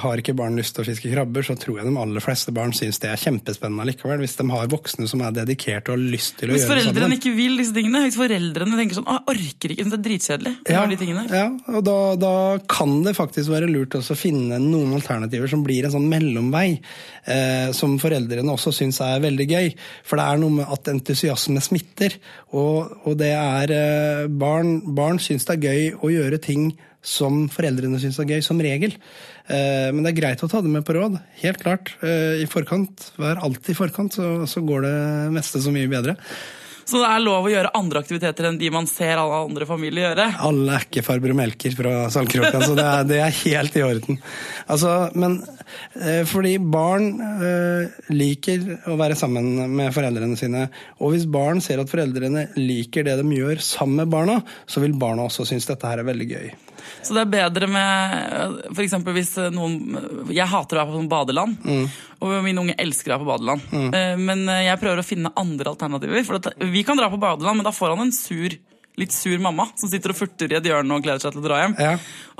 har 0.03 0.21
ikke 0.21 0.35
barn 0.37 0.57
lyst 0.59 0.75
til 0.77 0.85
å 0.85 0.89
fiske 0.89 1.11
krabber, 1.13 1.45
så 1.47 1.57
tror 1.59 1.81
jeg 1.81 1.89
de 1.89 1.95
aller 2.03 2.25
fleste 2.25 2.53
barn 2.55 2.73
syns 2.77 3.01
det 3.03 3.11
er 3.11 3.21
kjempespennende 3.21 3.87
likevel. 3.89 4.21
Hvis 4.23 4.37
de 4.39 4.47
har 4.51 4.69
voksne 4.73 5.09
som 5.11 5.23
er 5.25 5.35
dedikerte 5.37 5.93
og 5.93 5.97
har 5.99 6.13
lyst 6.17 6.37
til 6.41 6.51
å 6.51 6.55
Hvis 6.55 6.67
gjøre 6.67 6.75
det 6.75 6.81
Hvis 6.81 6.87
foreldrene 6.91 7.19
ikke 7.19 7.35
vil 7.37 7.57
disse 7.61 7.77
tingene, 7.77 8.03
hvis 8.07 8.19
foreldrene 8.21 8.81
tenker 8.81 8.99
sånn 9.01 9.09
«Å, 9.09 9.17
jeg 9.19 9.37
orker 9.37 9.75
ikke, 9.75 9.87
det 9.91 9.99
er 9.99 10.05
dritkjedelig, 10.09 10.55
Ja, 10.75 10.83
de 10.91 10.99
tingene. 11.01 11.25
ja, 11.33 11.47
og 11.75 11.85
da, 11.87 11.97
da 12.21 12.35
kan 12.71 12.97
det 13.07 13.17
faktisk 13.19 13.53
være 13.55 13.71
lurt 13.71 13.97
å 13.99 14.03
finne 14.19 14.59
noen 14.63 14.93
alternativer 14.99 15.51
som 15.51 15.65
blir 15.67 15.89
en 15.89 15.95
sånn 15.97 16.09
mellomvei, 16.11 16.67
eh, 17.25 17.71
som 17.77 17.97
foreldrene 18.03 18.53
også 18.53 18.75
syns 18.75 19.01
er 19.05 19.23
veldig 19.25 19.49
gøy. 19.51 19.73
For 20.05 20.21
det 20.21 20.27
er 20.29 20.43
noe 20.43 20.59
med 20.61 20.71
at 20.77 20.93
entusiasme 20.93 21.63
smitter, 21.65 22.19
og, 22.53 22.93
og 23.07 23.17
det 23.21 23.33
er 23.37 23.75
eh, 23.75 24.29
barn, 24.29 24.81
barn 24.97 25.21
syns 25.23 25.49
det 25.49 25.59
er 25.59 25.67
gøy 25.71 25.91
å 26.01 26.13
gjøre 26.13 26.41
ting 26.43 26.71
som 27.01 27.47
foreldrene 27.53 28.01
syns 28.01 28.21
er 28.21 28.29
gøy, 28.35 28.43
som 28.45 28.61
regel. 28.61 28.95
Eh, 29.49 29.89
men 29.95 30.05
det 30.05 30.13
er 30.13 30.21
greit 30.21 30.45
å 30.45 30.51
ta 30.51 30.61
det 30.63 30.73
med 30.73 30.85
på 30.87 30.97
råd, 30.99 31.19
helt 31.43 31.61
klart. 31.65 31.95
Eh, 32.05 32.45
I 32.45 32.49
forkant, 32.51 33.13
vær 33.21 33.41
alltid 33.41 33.73
i 33.75 33.79
forkant, 33.79 34.17
så, 34.21 34.33
så 34.51 34.65
går 34.65 34.87
det 34.87 34.97
meste 35.37 35.63
så 35.65 35.73
mye 35.75 35.91
bedre. 35.91 36.19
Så 36.91 36.99
det 36.99 37.07
er 37.07 37.23
lov 37.23 37.45
å 37.47 37.51
gjøre 37.53 37.71
andre 37.79 38.01
aktiviteter 38.03 38.49
enn 38.49 38.57
de 38.59 38.67
man 38.75 38.89
ser 38.91 39.21
alle 39.21 39.37
andre 39.45 39.67
familier 39.69 40.09
gjøre. 40.09 40.25
Alle 40.43 40.75
er 40.75 40.87
ikke 40.89 41.05
farbror 41.07 41.37
Melker 41.39 41.77
fra 41.79 41.93
Sandkroken, 42.11 42.65
så 42.67 42.75
det 42.75 42.87
er, 42.87 43.05
det 43.07 43.21
er 43.23 43.37
helt 43.37 43.77
i 43.79 43.85
orden. 43.87 44.19
Altså, 44.67 44.95
men 45.15 45.37
eh, 46.01 46.25
fordi 46.27 46.57
barn 46.59 47.13
liker 48.11 48.91
å 48.91 48.97
være 48.99 49.19
sammen 49.19 49.71
med 49.71 49.95
foreldrene 49.95 50.39
sine, 50.41 50.67
og 50.99 51.15
hvis 51.15 51.29
barn 51.31 51.63
ser 51.63 51.81
at 51.81 51.93
foreldrene 51.93 52.49
liker 52.59 53.07
det 53.07 53.21
de 53.23 53.39
gjør 53.39 53.63
sammen 53.63 54.03
med 54.03 54.11
barna, 54.11 54.41
så 54.67 54.83
vil 54.83 54.99
barna 54.99 55.31
også 55.31 55.47
synes 55.53 55.71
dette 55.71 55.87
her 55.87 56.03
er 56.03 56.11
veldig 56.11 56.29
gøy. 56.33 56.51
Så 57.03 57.17
det 57.17 57.25
er 57.25 57.33
bedre 57.33 57.69
med 57.71 58.57
for 58.71 58.85
eksempel 58.85 59.17
hvis 59.17 59.35
noen 59.55 60.27
Jeg 60.33 60.49
hater 60.51 60.79
å 60.79 60.81
være 60.81 60.91
på 60.91 60.99
sånn 60.99 61.11
badeland, 61.11 61.71
og 62.21 62.35
mine 62.45 62.65
unge 62.65 62.77
elsker 62.81 63.13
å 63.13 63.17
være 63.17 63.25
på 63.25 63.31
badeland. 63.31 63.69
Mm. 63.73 64.25
Men 64.27 64.45
jeg 64.67 64.81
prøver 64.83 65.03
å 65.03 65.07
finne 65.07 65.33
andre 65.41 65.73
alternativer. 65.73 66.27
For 66.27 66.51
vi 66.73 66.85
kan 66.87 66.99
dra 67.01 67.09
på 67.13 67.21
badeland, 67.21 67.61
men 67.61 67.67
da 67.67 67.75
får 67.75 67.95
han 67.95 68.05
en 68.07 68.15
sur 68.15 68.59
Litt 69.01 69.13
sur 69.15 69.39
mamma 69.39 69.69
som 69.79 69.89
sitter 69.89 70.13
og 70.13 70.19
furter 70.19 70.51
i 70.51 70.57
et 70.59 70.67
hjørne 70.67 70.97
og 70.97 71.05
gleder 71.05 71.23
seg 71.23 71.33
til 71.33 71.41
å 71.41 71.45
dra 71.47 71.61
hjem. 71.63 71.77
Ja. 71.81 71.93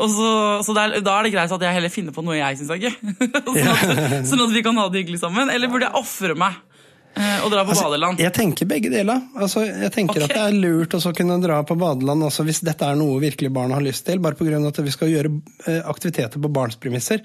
Og 0.03 0.11
så, 0.13 0.31
så 0.67 0.75
det 0.77 0.83
er, 0.83 1.05
Da 1.07 1.15
er 1.17 1.27
det 1.27 1.33
greit 1.33 1.55
at 1.55 1.65
jeg 1.65 1.77
heller 1.77 1.93
finner 1.93 2.17
på 2.17 2.25
noe 2.27 2.37
jeg 2.37 2.59
syns 2.59 2.73
er 2.75 2.83
gøy. 2.83 2.97
sånn, 3.47 3.71
at, 3.71 4.27
sånn 4.29 4.45
at 4.45 4.53
vi 4.57 4.65
kan 4.67 4.81
ha 4.81 4.89
det 4.91 5.05
hyggelig 5.05 5.23
sammen. 5.23 5.53
Eller 5.53 5.71
burde 5.73 5.89
jeg 5.89 6.03
ofre 6.03 6.37
meg 6.39 6.59
eh, 6.59 6.70
og 7.19 7.51
dra 7.53 7.65
på 7.67 7.75
badeland? 7.75 8.15
Altså, 8.15 8.25
Jeg 8.25 8.35
tenker 8.37 8.69
begge 8.71 8.91
deler. 8.93 9.23
Altså, 9.35 9.65
jeg 9.67 9.93
tenker 9.95 10.23
okay. 10.23 10.29
at 10.29 10.37
det 10.37 10.45
er 10.45 10.59
lurt 10.63 10.95
å 10.95 11.13
kunne 11.17 11.39
dra 11.43 11.59
på 11.67 11.77
badeland 11.81 12.25
altså, 12.27 12.45
hvis 12.47 12.63
dette 12.67 12.87
er 12.87 12.99
noe 12.99 13.19
virkelig 13.23 13.51
barna 13.55 13.79
har 13.79 13.85
lyst 13.85 14.07
til, 14.07 14.23
bare 14.23 14.39
pga. 14.39 14.61
at 14.69 14.81
vi 14.85 14.95
skal 14.95 15.11
gjøre 15.11 15.33
eh, 15.67 15.81
aktiviteter 15.91 16.43
på 16.43 16.53
barns 16.53 16.79
premisser. 16.81 17.21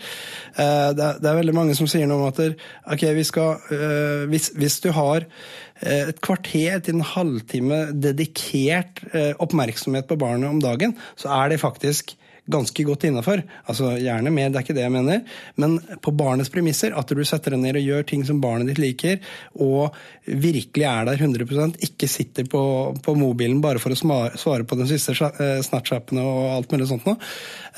Eh, 0.55 0.89
det, 0.97 1.05
er, 1.05 1.21
det 1.21 1.29
er 1.29 1.39
veldig 1.39 1.55
mange 1.55 1.77
som 1.77 1.89
sier 1.91 2.09
noe 2.09 2.25
om 2.25 2.31
at 2.31 2.41
okay, 2.41 3.13
vi 3.17 3.23
skal, 3.27 3.61
eh, 3.71 4.25
hvis, 4.31 4.51
hvis 4.57 4.79
du 4.83 4.91
har 4.95 5.25
eh, 5.25 6.09
et 6.09 6.21
kvarter 6.23 6.81
til 6.85 6.99
en 6.99 7.09
halvtime 7.15 7.81
dedikert 7.93 9.03
eh, 9.13 9.33
oppmerksomhet 9.37 10.09
på 10.09 10.19
barnet 10.19 10.49
om 10.49 10.61
dagen, 10.63 10.97
så 11.19 11.33
er 11.43 11.53
det 11.53 11.63
faktisk 11.63 12.17
ganske 12.51 12.83
godt 12.85 13.05
innafor. 13.07 13.41
Altså, 13.65 13.95
gjerne 14.01 14.33
mer, 14.33 14.51
det 14.51 14.59
er 14.59 14.65
ikke 14.65 14.77
det 14.77 14.85
jeg 14.85 14.93
mener. 14.93 15.21
Men 15.61 15.77
på 16.03 16.13
barnets 16.15 16.51
premisser, 16.53 16.93
at 16.97 17.09
du 17.09 17.23
setter 17.25 17.55
deg 17.55 17.63
ned 17.63 17.79
og 17.79 17.87
gjør 17.89 18.07
ting 18.11 18.25
som 18.27 18.41
barnet 18.43 18.69
ditt 18.71 18.81
liker, 18.81 19.21
og 19.61 19.95
virkelig 20.25 20.85
er 20.89 21.09
der 21.09 21.21
100% 21.21 21.79
ikke 21.89 22.09
sitter 22.11 22.49
på, 22.49 22.63
på 23.05 23.17
mobilen 23.17 23.63
bare 23.63 23.81
for 23.81 23.93
å 23.93 23.99
svare 23.99 24.67
på 24.67 24.79
den 24.79 24.89
siste 24.89 25.15
eh, 25.15 25.61
Snapchappene 25.65 26.25
og 26.25 26.51
alt 26.59 26.75
mulig 26.75 26.89
sånt 26.91 27.07
noe. 27.09 27.17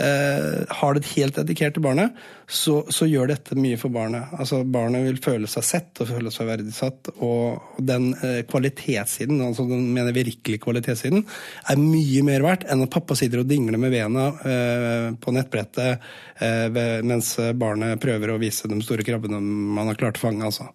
Eh, 0.03 0.65
har 0.81 0.97
det 0.97 1.07
helt 1.15 1.39
dedikert 1.39 1.77
til 1.77 1.87
barnet, 1.87 2.27
så, 2.49 2.77
så 2.89 3.05
gjør 3.09 3.27
dette 3.27 3.57
mye 3.59 3.75
for 3.79 3.91
barnet. 3.91 4.31
Altså, 4.39 4.61
barnet 4.63 5.03
vil 5.03 5.19
føle 5.23 5.49
seg 5.51 5.65
sett 5.67 5.99
og 5.99 6.07
føle 6.13 6.31
seg 6.31 6.47
verdsatt, 6.47 7.09
og 7.19 7.81
den 7.83 8.13
eh, 8.23 8.39
kvalitetssiden, 8.47 9.41
altså 9.43 9.65
den 9.67 9.89
mener 9.95 10.15
virkelig 10.15 10.61
kvalitetssiden, 10.63 11.25
er 11.67 11.81
mye 11.81 12.23
mer 12.27 12.45
verdt 12.45 12.63
enn 12.71 12.85
at 12.85 12.93
pappa 12.93 13.17
sitter 13.19 13.43
og 13.43 13.49
dingler 13.51 13.81
med 13.81 13.91
bena 13.91 14.29
eh, 14.47 15.09
på 15.19 15.33
nettbrettet 15.35 16.07
eh, 16.39 16.79
mens 17.03 17.33
barnet 17.59 17.99
prøver 18.03 18.31
å 18.31 18.39
vise 18.39 18.71
de 18.71 18.79
store 18.85 19.03
krabbene 19.07 19.41
man 19.41 19.91
har 19.91 19.99
klart 19.99 20.21
å 20.21 20.27
fange. 20.29 20.47
Altså. 20.47 20.71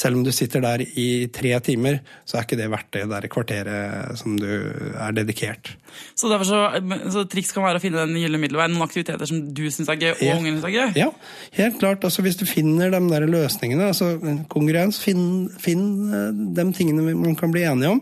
Selv 0.00 0.16
om 0.16 0.22
du 0.24 0.30
sitter 0.32 0.62
der 0.64 0.80
i 0.96 1.26
tre 1.34 1.50
timer, 1.66 1.98
så 2.24 2.38
er 2.38 2.46
ikke 2.46 2.56
det 2.56 2.68
verdt 2.72 2.88
det 2.96 3.02
der 3.10 3.26
kvarteret 3.32 4.14
som 4.20 4.38
du 4.40 4.46
er 4.48 5.12
dedikert. 5.16 5.74
Så 6.16 6.30
så, 6.46 6.60
så 7.12 7.24
triks 7.28 7.52
kan 7.52 7.66
være 7.66 7.80
å 7.80 7.82
finne 7.82 8.06
den 8.06 8.16
gylne 8.22 8.40
middelveien. 8.40 8.72
Noen 8.72 8.86
aktiviteter 8.86 9.28
som 9.28 9.42
du 9.52 9.62
syns 9.68 9.90
er 9.92 9.98
gøy, 10.00 10.12
og 10.14 10.22
Ja. 10.24 10.36
ungen 10.38 10.56
syns 10.56 10.64
er 10.70 10.76
gøy. 10.76 10.96
Ja, 11.02 11.10
helt 11.58 11.78
klart. 11.82 12.06
Altså, 12.06 12.24
hvis 12.24 12.38
du 12.40 12.46
finner 12.48 12.94
de 12.94 13.02
der 13.10 13.26
løsningene, 13.28 13.90
altså 13.92 14.14
kongruens, 14.48 15.02
finn, 15.04 15.50
finn 15.60 15.84
eh, 16.14 16.30
de 16.56 16.66
tingene 16.78 17.12
man 17.18 17.36
kan 17.36 17.52
bli 17.52 17.66
enige 17.68 17.92
om. 17.98 18.00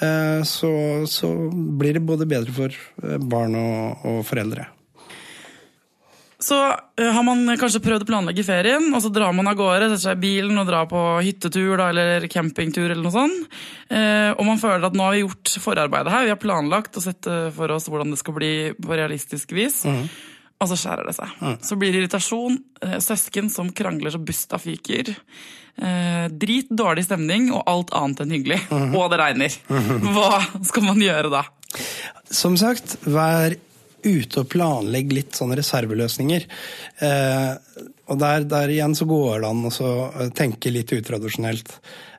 eh, 0.00 0.40
Så, 0.48 0.72
så 1.10 1.28
blir 1.52 1.98
det 1.98 2.06
både 2.06 2.24
bedre 2.30 2.54
for 2.56 2.72
eh, 2.72 3.18
barn 3.18 3.54
og, 3.58 4.06
og 4.06 4.24
foreldre. 4.24 4.70
Så 6.38 6.54
eh, 6.70 7.08
har 7.10 7.24
man 7.26 7.42
kanskje 7.58 7.80
prøvd 7.82 8.04
å 8.04 8.06
planlegge 8.06 8.44
ferien, 8.46 8.84
og 8.94 9.02
så 9.02 9.10
drar 9.10 9.32
man 9.34 9.50
av 9.50 9.56
gårde, 9.58 9.88
setter 9.90 10.04
seg 10.04 10.20
i 10.20 10.22
bilen 10.22 10.60
og 10.60 10.68
drar 10.68 10.86
på 10.90 11.00
hyttetur 11.26 11.72
da, 11.80 11.88
eller 11.90 12.28
campingtur 12.30 12.86
eller 12.86 13.02
noe 13.02 13.14
sånt. 13.14 13.58
Eh, 13.90 14.30
og 14.36 14.44
man 14.46 14.60
føler 14.62 14.86
at 14.86 14.94
nå 14.94 15.08
har 15.08 15.16
vi 15.16 15.24
gjort 15.24 15.56
forarbeidet 15.64 16.14
her, 16.14 16.28
vi 16.28 16.34
har 16.36 16.38
planlagt 16.38 16.94
å 16.94 17.02
sett 17.02 17.26
eh, 17.26 17.48
for 17.56 17.74
oss 17.74 17.90
hvordan 17.90 18.14
det 18.14 18.20
skal 18.22 18.38
bli 18.38 18.52
på 18.78 18.94
realistisk 18.94 19.56
vis. 19.58 19.82
Og 20.58 20.66
så 20.70 20.78
skjærer 20.78 21.06
det 21.06 21.14
seg. 21.18 21.34
Så 21.62 21.76
blir 21.78 21.92
det 21.94 22.04
irritasjon, 22.04 22.62
eh, 22.86 22.96
søsken 23.02 23.50
som 23.50 23.74
krangler 23.74 24.14
så 24.14 24.22
busta 24.22 24.62
fyker. 24.62 25.14
Drit, 26.34 26.70
dårlig 26.74 27.04
stemning 27.06 27.52
og 27.54 27.60
alt 27.70 27.92
annet 27.94 28.24
enn 28.24 28.32
hyggelig. 28.34 28.56
Og 28.98 29.04
det 29.12 29.20
regner. 29.20 29.58
Hva 29.70 30.40
skal 30.66 30.86
man 30.88 30.98
gjøre 31.02 31.30
da? 31.30 31.44
Som 32.34 32.56
sagt, 32.58 32.96
vær 33.06 33.54
ute 34.04 34.42
og 34.42 34.50
planlegge 34.52 35.16
litt 35.16 35.38
sånne 35.38 35.58
reserveløsninger. 35.58 36.46
Eh, 37.04 37.52
og 38.08 38.20
der, 38.20 38.44
der 38.48 38.72
igjen 38.72 38.96
så 38.96 39.08
går 39.08 39.42
det 39.42 39.50
an 39.50 39.64
å 39.68 39.88
eh, 40.08 40.30
tenke 40.36 40.72
litt 40.74 40.94
utradisjonelt. 40.96 41.74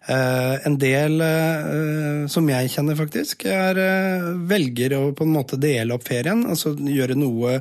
Eh, 0.09 0.55
en 0.65 0.75
del 0.81 1.21
eh, 1.21 2.23
som 2.33 2.47
jeg 2.49 2.71
kjenner 2.73 2.97
faktisk, 2.97 3.45
er, 3.45 3.77
eh, 3.77 4.29
velger 4.49 4.95
å 4.97 5.01
på 5.13 5.27
en 5.27 5.35
måte 5.35 5.59
dele 5.61 5.93
opp 5.93 6.07
ferien. 6.07 6.41
Altså 6.49 6.73
gjøre 6.73 7.17
noe 7.19 7.59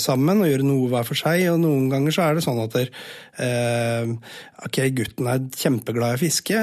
sammen 0.00 0.38
og 0.40 0.48
gjøre 0.48 0.64
noe 0.64 0.86
hver 0.88 1.04
for 1.04 1.18
seg. 1.18 1.42
Og 1.52 1.58
noen 1.60 1.90
ganger 1.92 2.14
så 2.16 2.22
er 2.24 2.38
det 2.38 2.44
sånn 2.46 2.62
at 2.62 2.72
der, 2.72 2.88
ok, 4.64 4.78
gutten 4.96 5.26
er 5.28 5.42
kjempeglad 5.52 6.14
i 6.14 6.16
å 6.16 6.20
fiske. 6.22 6.62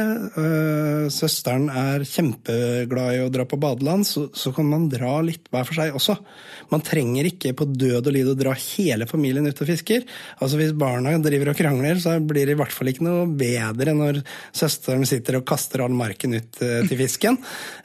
søsteren 1.13 1.67
er 1.69 2.07
kjempeglad 2.09 3.19
i 3.19 3.21
å 3.21 3.29
dra 3.29 3.45
på 3.45 3.59
badeland. 3.61 4.07
Så, 4.09 4.23
så 4.33 4.49
kan 4.55 4.65
man 4.71 4.87
dra 4.89 5.19
litt 5.21 5.45
hver 5.53 5.67
for 5.69 5.77
seg 5.77 5.93
også. 5.93 6.15
Man 6.73 6.81
trenger 6.81 7.29
ikke 7.29 7.53
på 7.59 7.67
død 7.69 8.09
og 8.09 8.17
lid 8.17 8.31
å 8.33 8.37
dra 8.39 8.55
hele 8.57 9.05
familien 9.05 9.45
ut 9.45 9.61
og 9.61 9.69
fisker. 9.69 10.09
Altså 10.41 10.57
Hvis 10.57 10.73
barna 10.73 11.13
driver 11.21 11.53
og 11.53 11.61
krangler, 11.61 12.01
så 12.01 12.17
blir 12.17 12.49
det 12.49 12.57
i 12.57 12.61
hvert 12.63 12.73
fall 12.73 12.89
ikke 12.95 13.05
noe 13.05 13.29
bedre 13.29 13.93
når 13.93 14.23
søsteren 14.57 14.76
sitter 15.07 15.39
og 15.39 15.45
kaster 15.47 15.83
all 15.83 15.95
marken 15.95 16.35
ut 16.37 16.61
eh, 16.61 16.81
til 16.87 16.99
fisken. 16.99 17.37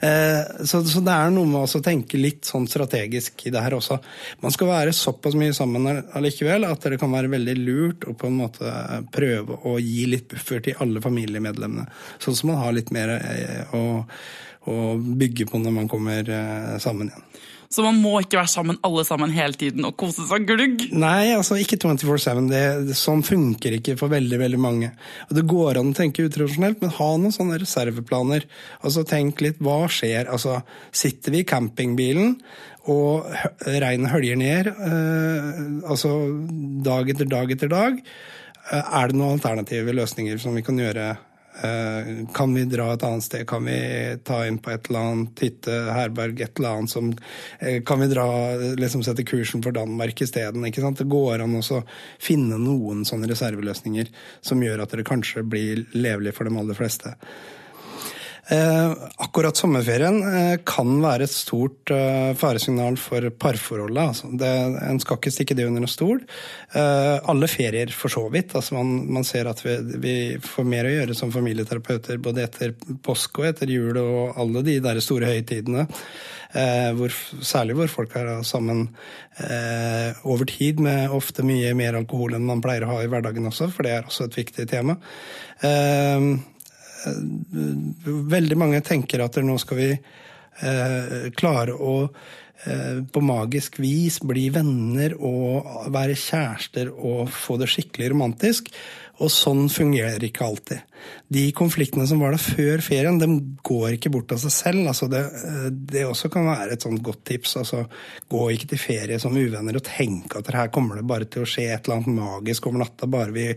Eh, 0.03 0.65
så, 0.67 0.81
det 0.83 1.13
er 1.13 1.33
noe 1.33 1.49
med 1.49 1.65
å 1.65 1.83
tenke 1.83 2.19
litt 2.21 2.47
sånn 2.49 2.67
strategisk 2.69 3.45
i 3.47 3.53
det 3.53 3.63
her 3.63 3.77
også. 3.77 3.99
Man 4.43 4.55
skal 4.55 4.71
være 4.71 4.95
såpass 4.95 5.37
mye 5.39 5.55
sammen 5.55 5.89
allikevel 5.89 6.67
at 6.69 6.89
det 6.89 6.99
kan 7.01 7.13
være 7.13 7.31
veldig 7.33 7.57
lurt 7.61 8.07
å 8.09 8.15
på 8.17 8.29
en 8.29 8.39
måte 8.41 8.73
prøve 9.13 9.59
å 9.69 9.77
gi 9.81 10.07
litt 10.09 10.29
buffer 10.33 10.63
til 10.63 10.79
alle 10.83 11.03
familiemedlemmene. 11.03 11.87
Sånn 12.23 12.37
som 12.37 12.53
man 12.53 12.61
har 12.63 12.75
litt 12.75 12.93
mer 12.95 13.17
eh, 13.17 13.75
å, 13.75 14.03
å 14.69 14.77
bygge 14.97 15.49
på 15.49 15.61
når 15.61 15.77
man 15.81 15.91
kommer 15.91 16.29
eh, 16.29 16.77
sammen 16.83 17.11
igjen. 17.11 17.27
Så 17.73 17.81
man 17.81 17.97
må 17.97 18.19
ikke 18.21 18.37
være 18.37 18.51
sammen 18.51 18.77
alle 18.85 19.01
sammen 19.07 19.31
hele 19.33 19.57
tiden 19.57 19.87
og 19.87 19.95
kose 19.97 20.27
seg 20.29 20.45
glugg. 20.49 20.83
Nei, 20.93 21.31
altså 21.33 21.57
ikke 21.57 21.79
24-7. 21.81 22.43
Det, 22.51 22.61
det, 22.89 22.97
sånn 22.99 23.23
funker 23.25 23.79
ikke 23.79 23.95
for 23.97 24.13
veldig 24.13 24.39
veldig 24.43 24.59
mange. 24.61 24.91
Og 25.29 25.33
Det 25.39 25.45
går 25.49 25.79
an 25.81 25.89
å 25.89 25.97
tenke 25.97 26.27
utradisjonelt, 26.27 26.83
men 26.83 26.93
ha 26.99 27.09
noen 27.17 27.33
sånne 27.33 27.57
reserveplaner. 27.63 28.45
Altså 28.85 29.05
Tenk 29.09 29.41
litt 29.41 29.63
hva 29.63 29.87
skjer. 29.89 30.29
Altså 30.29 30.61
Sitter 30.93 31.33
vi 31.33 31.41
i 31.41 31.49
campingbilen 31.49 32.37
og 32.91 33.29
regnet 33.63 34.11
høljer 34.11 34.35
ned, 34.35 34.67
eh, 34.67 35.59
altså 35.87 36.09
dag 36.83 37.13
etter 37.13 37.29
dag 37.31 37.53
etter 37.55 37.69
dag, 37.71 38.01
er 38.73 39.07
det 39.07 39.15
noen 39.15 39.37
alternative 39.37 39.95
løsninger 39.95 40.41
som 40.41 40.55
vi 40.57 40.63
kan 40.67 40.79
gjøre? 40.79 41.13
Eh, 41.61 42.27
kan 42.33 42.53
vi 42.53 42.63
dra 42.65 42.93
et 42.93 43.03
annet 43.03 43.23
sted? 43.23 43.47
Kan 43.47 43.65
vi 43.65 43.77
ta 44.23 44.41
inn 44.47 44.57
på 44.57 44.71
et 44.73 44.89
eller 44.89 44.99
annet 44.99 45.43
hytte, 45.45 45.75
herberg, 45.93 46.41
et 46.41 46.59
eller 46.59 46.79
annet 46.79 46.89
som 46.89 47.11
eh, 47.59 47.83
Kan 47.85 48.01
vi 48.01 48.09
dra, 48.09 48.25
liksom 48.79 49.03
sette 49.05 49.25
kursen 49.27 49.61
for 49.63 49.75
Danmark 49.75 50.21
isteden? 50.21 50.65
Det 50.65 51.09
går 51.09 51.43
an 51.45 51.59
å 51.61 51.81
finne 52.21 52.57
noen 52.57 53.05
sånne 53.05 53.29
reserveløsninger 53.29 54.09
som 54.41 54.63
gjør 54.63 54.85
at 54.85 54.97
det 54.97 55.05
kanskje 55.07 55.45
blir 55.45 55.85
levelig 55.93 56.33
for 56.37 56.49
de 56.49 56.57
aller 56.57 56.77
fleste. 56.77 57.13
Eh, 58.47 58.91
akkurat 59.23 59.55
sommerferien 59.55 60.17
eh, 60.27 60.57
kan 60.67 60.89
være 60.99 61.23
et 61.23 61.31
stort 61.31 61.91
eh, 61.95 62.33
faresignal 62.35 62.97
for 62.99 63.29
parforholdet. 63.39 64.03
Altså. 64.03 64.31
En 64.83 64.99
skal 64.99 65.19
ikke 65.19 65.31
stikke 65.31 65.55
det 65.55 65.67
under 65.69 65.85
en 65.85 65.91
stol. 65.91 66.19
Alle 66.73 67.47
ferier, 67.47 67.93
for 67.95 68.11
så 68.11 68.25
vidt. 68.33 68.55
Altså 68.57 68.83
man, 68.83 69.23
ser 69.23 69.47
at 69.47 69.63
vi, 69.63 70.35
får 70.43 70.67
mer 70.67 70.89
å 70.89 70.93
gjøre 70.97 71.15
som 71.15 71.31
familieterapeuter 71.31 72.19
både 72.23 72.43
etter 72.43 72.75
påske 73.05 73.43
og 73.43 73.49
etter 73.53 73.71
jul 73.71 73.97
og 74.01 74.39
alle 74.41 74.63
de 74.65 74.79
der 74.83 74.99
store 75.03 75.31
høytidene. 75.31 75.87
Særlig 76.53 77.77
hvor 77.77 77.89
folk 77.89 78.15
er 78.19 78.33
sammen 78.45 78.87
over 80.29 80.49
tid 80.49 80.81
med 80.83 81.13
ofte 81.13 81.45
mye 81.45 81.71
mer 81.77 81.97
alkohol 81.97 82.35
enn 82.37 82.45
man 82.45 82.61
pleier 82.61 82.85
å 82.85 82.91
ha 82.91 82.99
i 83.05 83.09
hverdagen 83.09 83.47
også, 83.49 83.69
for 83.73 83.85
det 83.85 83.95
er 83.95 84.09
også 84.09 84.27
et 84.27 84.41
viktig 84.41 84.67
tema. 84.69 84.97
Eh, 85.63 86.27
veldig 88.33 88.57
mange 88.59 88.81
tenker 88.85 89.23
at 89.25 89.39
nå 89.43 89.57
skal 89.61 89.79
vi 89.79 89.89
eh, 89.93 91.29
klare 91.37 91.75
å 91.75 91.95
eh, 92.07 93.01
på 93.03 93.23
magisk 93.23 93.79
vis 93.83 94.19
bli 94.23 94.47
venner 94.53 95.15
og 95.19 95.89
være 95.93 96.17
kjærester 96.19 96.91
og 96.93 97.31
få 97.33 97.59
det 97.61 97.69
skikkelig 97.73 98.13
romantisk. 98.13 98.71
Og 99.21 99.29
sånn 99.29 99.67
fungerer 99.69 100.23
ikke 100.25 100.45
alltid. 100.45 100.93
De 101.33 101.43
konfliktene 101.53 102.05
som 102.09 102.21
var 102.23 102.33
der 102.33 102.41
før 102.41 102.81
ferien, 102.81 103.19
de 103.21 103.27
går 103.65 103.95
ikke 103.95 104.09
bort 104.13 104.31
av 104.33 104.39
seg 104.41 104.53
selv. 104.55 104.87
Altså 104.89 105.05
det, 105.11 105.21
det, 105.89 106.05
også 106.07 106.29
kan 106.33 106.47
være 106.47 106.73
et 106.73 106.85
sånt 106.85 107.01
godt 107.05 107.21
tips. 107.29 107.55
Altså, 107.61 107.83
gå 108.31 108.45
ikke 108.55 108.71
til 108.71 108.81
ferie 108.81 109.19
som 109.21 109.35
uvenner 109.37 109.77
og 109.77 109.85
tenk 109.85 110.33
at 110.39 110.49
her 110.55 110.71
kommer 110.73 110.97
det 110.97 111.05
bare 111.09 111.27
til 111.29 111.43
å 111.43 111.49
skje 111.49 111.67
et 111.75 111.85
eller 111.85 111.99
annet 111.99 112.17
magisk 112.17 112.69
over 112.69 112.81
natta, 112.81 113.09
bare 113.09 113.35
vi 113.35 113.47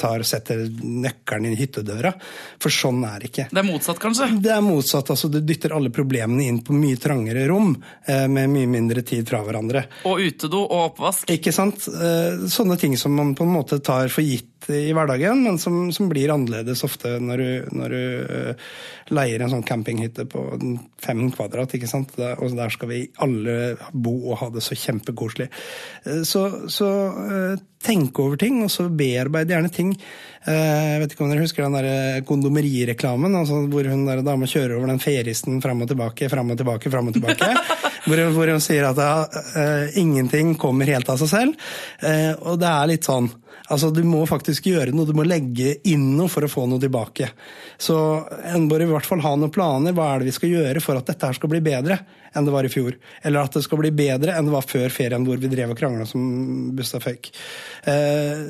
tar, 0.00 0.24
setter 0.28 0.62
nøkkelen 0.80 1.52
i 1.52 1.58
hyttedøra. 1.60 2.14
For 2.62 2.72
sånn 2.72 3.02
er 3.08 3.20
det 3.20 3.32
ikke. 3.32 3.48
Det 3.52 3.62
er 3.62 3.68
motsatt, 3.68 4.00
kanskje? 4.02 4.30
Det 4.42 4.54
er 4.54 4.64
motsatt. 4.64 5.12
altså 5.12 5.28
Du 5.32 5.40
dytter 5.44 5.76
alle 5.76 5.92
problemene 5.92 6.48
inn 6.48 6.62
på 6.64 6.76
mye 6.76 7.00
trangere 7.00 7.44
rom, 7.50 7.74
eh, 8.06 8.24
med 8.32 8.48
mye 8.54 8.70
mindre 8.78 9.04
tid 9.04 9.28
fra 9.28 9.42
hverandre. 9.44 9.84
Og 10.08 10.24
utedo 10.24 10.64
og 10.64 10.88
oppvask. 10.92 11.28
Ikke 11.36 11.52
sant. 11.52 11.84
Eh, 11.88 12.48
sånne 12.52 12.80
ting 12.80 12.96
som 12.96 13.12
man 13.16 13.36
på 13.36 13.44
en 13.44 13.54
måte 13.58 13.82
tar 13.84 14.08
for 14.12 14.24
gitt 14.24 14.48
i 14.70 14.92
hverdagen, 14.94 15.42
men 15.46 15.58
som, 15.58 15.90
som 15.94 16.10
blir 16.10 16.32
annerledes 16.34 16.84
ofte 16.86 17.16
når 17.22 17.42
du, 17.42 17.76
når 17.80 17.94
du 17.94 18.02
uh, 18.28 18.70
leier 19.14 19.42
en 19.42 19.52
sånn 19.52 19.66
campinghytte 19.66 20.26
på 20.30 20.44
fem 21.02 21.24
kvadrat. 21.34 21.74
ikke 21.74 21.90
sant? 21.90 22.14
Og 22.38 22.54
der 22.58 22.72
skal 22.74 22.92
vi 22.92 23.02
alle 23.24 23.74
bo 23.92 24.14
og 24.32 24.38
ha 24.42 24.50
det 24.54 24.64
så 24.64 24.78
kjempekoselig. 24.78 25.50
Uh, 26.06 26.22
så, 26.28 26.46
så 26.70 26.90
uh, 27.82 27.86
tenk 27.86 28.20
over 28.22 28.38
ting, 28.40 28.62
og 28.64 28.70
så 28.72 28.88
bearbeide 28.88 29.56
gjerne 29.56 29.72
ting. 29.72 29.92
Jeg 30.42 30.98
vet 30.98 31.12
ikke 31.14 31.22
om 31.22 31.30
dere 31.30 31.44
husker 31.44 31.62
den 31.62 31.76
der 31.76 32.24
kondomerireklamen, 32.26 33.34
altså 33.38 33.60
hvor 33.70 33.86
hun 33.86 34.00
der 34.08 34.24
dama 34.26 34.48
kjører 34.50 34.74
over 34.74 34.90
den 34.90 34.98
feristen 35.02 35.60
fram 35.62 35.84
og 35.84 35.90
tilbake, 35.92 36.26
fram 36.32 36.50
og 36.50 36.58
tilbake, 36.58 36.90
fram 36.90 37.12
og 37.12 37.14
tilbake. 37.14 37.50
hvor, 38.08 38.24
hvor, 38.34 38.50
hun 38.50 38.64
sier 38.64 38.88
at 38.88 38.98
ja, 38.98 39.12
ingenting 40.02 40.56
kommer 40.58 40.90
helt 40.90 41.12
av 41.14 41.22
seg 41.22 41.30
selv. 41.30 41.70
og 42.42 42.58
det 42.58 42.72
er 42.72 42.90
litt 42.90 43.06
sånn 43.06 43.30
Altså, 43.72 43.90
Du 43.94 44.02
må 44.04 44.24
faktisk 44.28 44.66
gjøre 44.68 44.92
noe, 44.92 45.08
du 45.08 45.14
må 45.16 45.24
legge 45.26 45.76
inn 45.88 46.12
noe 46.18 46.30
for 46.32 46.44
å 46.44 46.50
få 46.50 46.66
noe 46.68 46.82
tilbake. 46.82 47.30
Så 47.80 47.96
en 48.52 48.66
bør 48.70 48.84
i 48.84 48.90
hvert 48.90 49.08
fall 49.08 49.22
ha 49.24 49.34
noen 49.36 49.52
planer. 49.54 49.94
Hva 49.96 50.10
er 50.10 50.22
det 50.22 50.32
vi 50.32 50.34
skal 50.36 50.52
gjøre 50.56 50.82
for 50.84 50.98
at 50.98 51.08
dette 51.08 51.30
her 51.30 51.38
skal 51.38 51.52
bli 51.52 51.62
bedre 51.64 52.00
enn 52.34 52.48
det 52.48 52.54
var 52.54 52.66
i 52.66 52.72
fjor? 52.72 52.98
Eller 53.22 53.46
at 53.46 53.56
det 53.56 53.64
skal 53.66 53.80
bli 53.82 53.92
bedre 53.94 54.36
enn 54.36 54.48
det 54.48 54.54
var 54.54 54.66
før 54.66 54.92
ferien, 54.92 55.24
hvor 55.26 55.40
vi 55.40 55.50
drev 55.52 55.74
og 55.74 55.80
krangla 55.80 56.06
som 56.08 56.22
busta 56.76 57.00
fake. 57.02 57.32
Eh, 57.88 58.44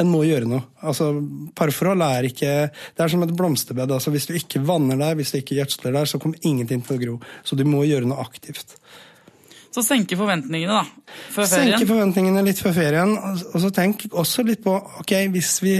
en 0.00 0.08
må 0.08 0.22
gjøre 0.24 0.48
noe. 0.48 0.64
Altså, 0.88 1.10
Parforhold 1.56 2.04
er 2.06 2.28
ikke 2.30 2.52
Det 2.72 3.04
er 3.04 3.12
som 3.12 3.24
et 3.26 3.34
blomsterbed. 3.36 3.92
Altså, 3.92 4.12
hvis 4.14 4.28
du 4.28 4.34
ikke 4.38 4.62
vanner 4.64 4.96
der, 5.00 5.16
hvis 5.18 5.34
du 5.34 5.40
ikke 5.42 5.58
gjødsler 5.60 5.96
der, 5.98 6.08
så 6.08 6.20
kommer 6.22 6.40
ingenting 6.40 6.84
til 6.86 6.96
å 6.96 7.02
gro. 7.02 7.16
Så 7.44 7.58
du 7.58 7.66
må 7.68 7.84
gjøre 7.88 8.08
noe 8.08 8.24
aktivt. 8.24 8.78
Så 9.72 9.80
senke 9.84 10.18
forventningene, 10.20 10.82
da. 10.82 11.12
Før 11.32 11.46
ferien. 11.48 11.78
Senke 11.78 11.88
forventningene 11.88 12.42
litt 12.44 12.58
før 12.60 12.74
ferien. 12.76 13.14
Og 13.16 13.60
så 13.62 13.70
tenk 13.72 14.04
også 14.10 14.44
litt 14.44 14.60
på 14.64 14.74
ok, 15.00 15.14
hvis 15.32 15.52
vi, 15.64 15.78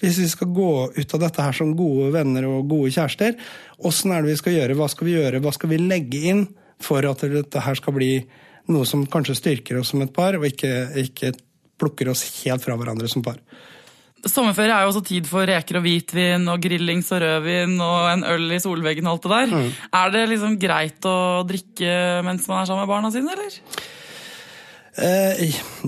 hvis 0.00 0.20
vi 0.22 0.28
skal 0.32 0.54
gå 0.56 0.70
ut 0.96 1.16
av 1.18 1.24
dette 1.26 1.44
her 1.44 1.56
som 1.56 1.74
gode 1.76 2.08
venner 2.14 2.48
og 2.48 2.70
gode 2.70 2.94
kjærester, 2.96 3.36
åssen 3.84 4.14
er 4.16 4.24
det 4.24 4.32
vi 4.32 4.38
skal 4.40 4.56
gjøre? 4.56 4.78
Hva 4.80 4.88
skal 4.92 5.10
vi 5.10 5.18
gjøre? 5.18 5.42
Hva 5.44 5.52
skal 5.52 5.72
vi 5.74 5.82
legge 5.84 6.22
inn 6.32 6.46
for 6.82 7.06
at 7.08 7.24
dette 7.32 7.62
her 7.62 7.78
skal 7.78 7.96
bli 7.96 8.10
noe 8.72 8.86
som 8.88 9.06
kanskje 9.08 9.38
styrker 9.38 9.80
oss 9.80 9.92
som 9.94 10.02
et 10.02 10.12
par, 10.14 10.36
og 10.38 10.46
ikke, 10.48 10.72
ikke 11.06 11.32
plukker 11.78 12.10
oss 12.10 12.24
helt 12.42 12.64
fra 12.64 12.76
hverandre 12.78 13.08
som 13.10 13.24
par? 13.24 13.40
Sommerferie 14.26 14.74
er 14.74 14.82
jo 14.82 14.90
også 14.90 15.04
tid 15.06 15.28
for 15.30 15.46
reker 15.46 15.78
og 15.78 15.84
hvitvin 15.84 16.48
og 16.50 16.62
grillings 16.62 17.12
og 17.14 17.20
rødvin 17.22 17.76
og 17.84 18.08
en 18.10 18.24
øl 18.26 18.56
i 18.56 18.58
solveggen 18.62 19.06
og 19.06 19.12
alt 19.12 19.26
det 19.26 19.32
der. 19.34 19.52
Mm. 19.52 19.68
Er 20.00 20.14
det 20.14 20.22
liksom 20.32 20.56
greit 20.62 21.06
å 21.06 21.18
drikke 21.46 21.92
mens 22.26 22.48
man 22.50 22.62
er 22.62 22.70
sammen 22.70 22.82
med 22.82 22.90
barna 22.90 23.12
sine, 23.14 23.36
eller? 23.36 23.60
Uh, 24.96 25.42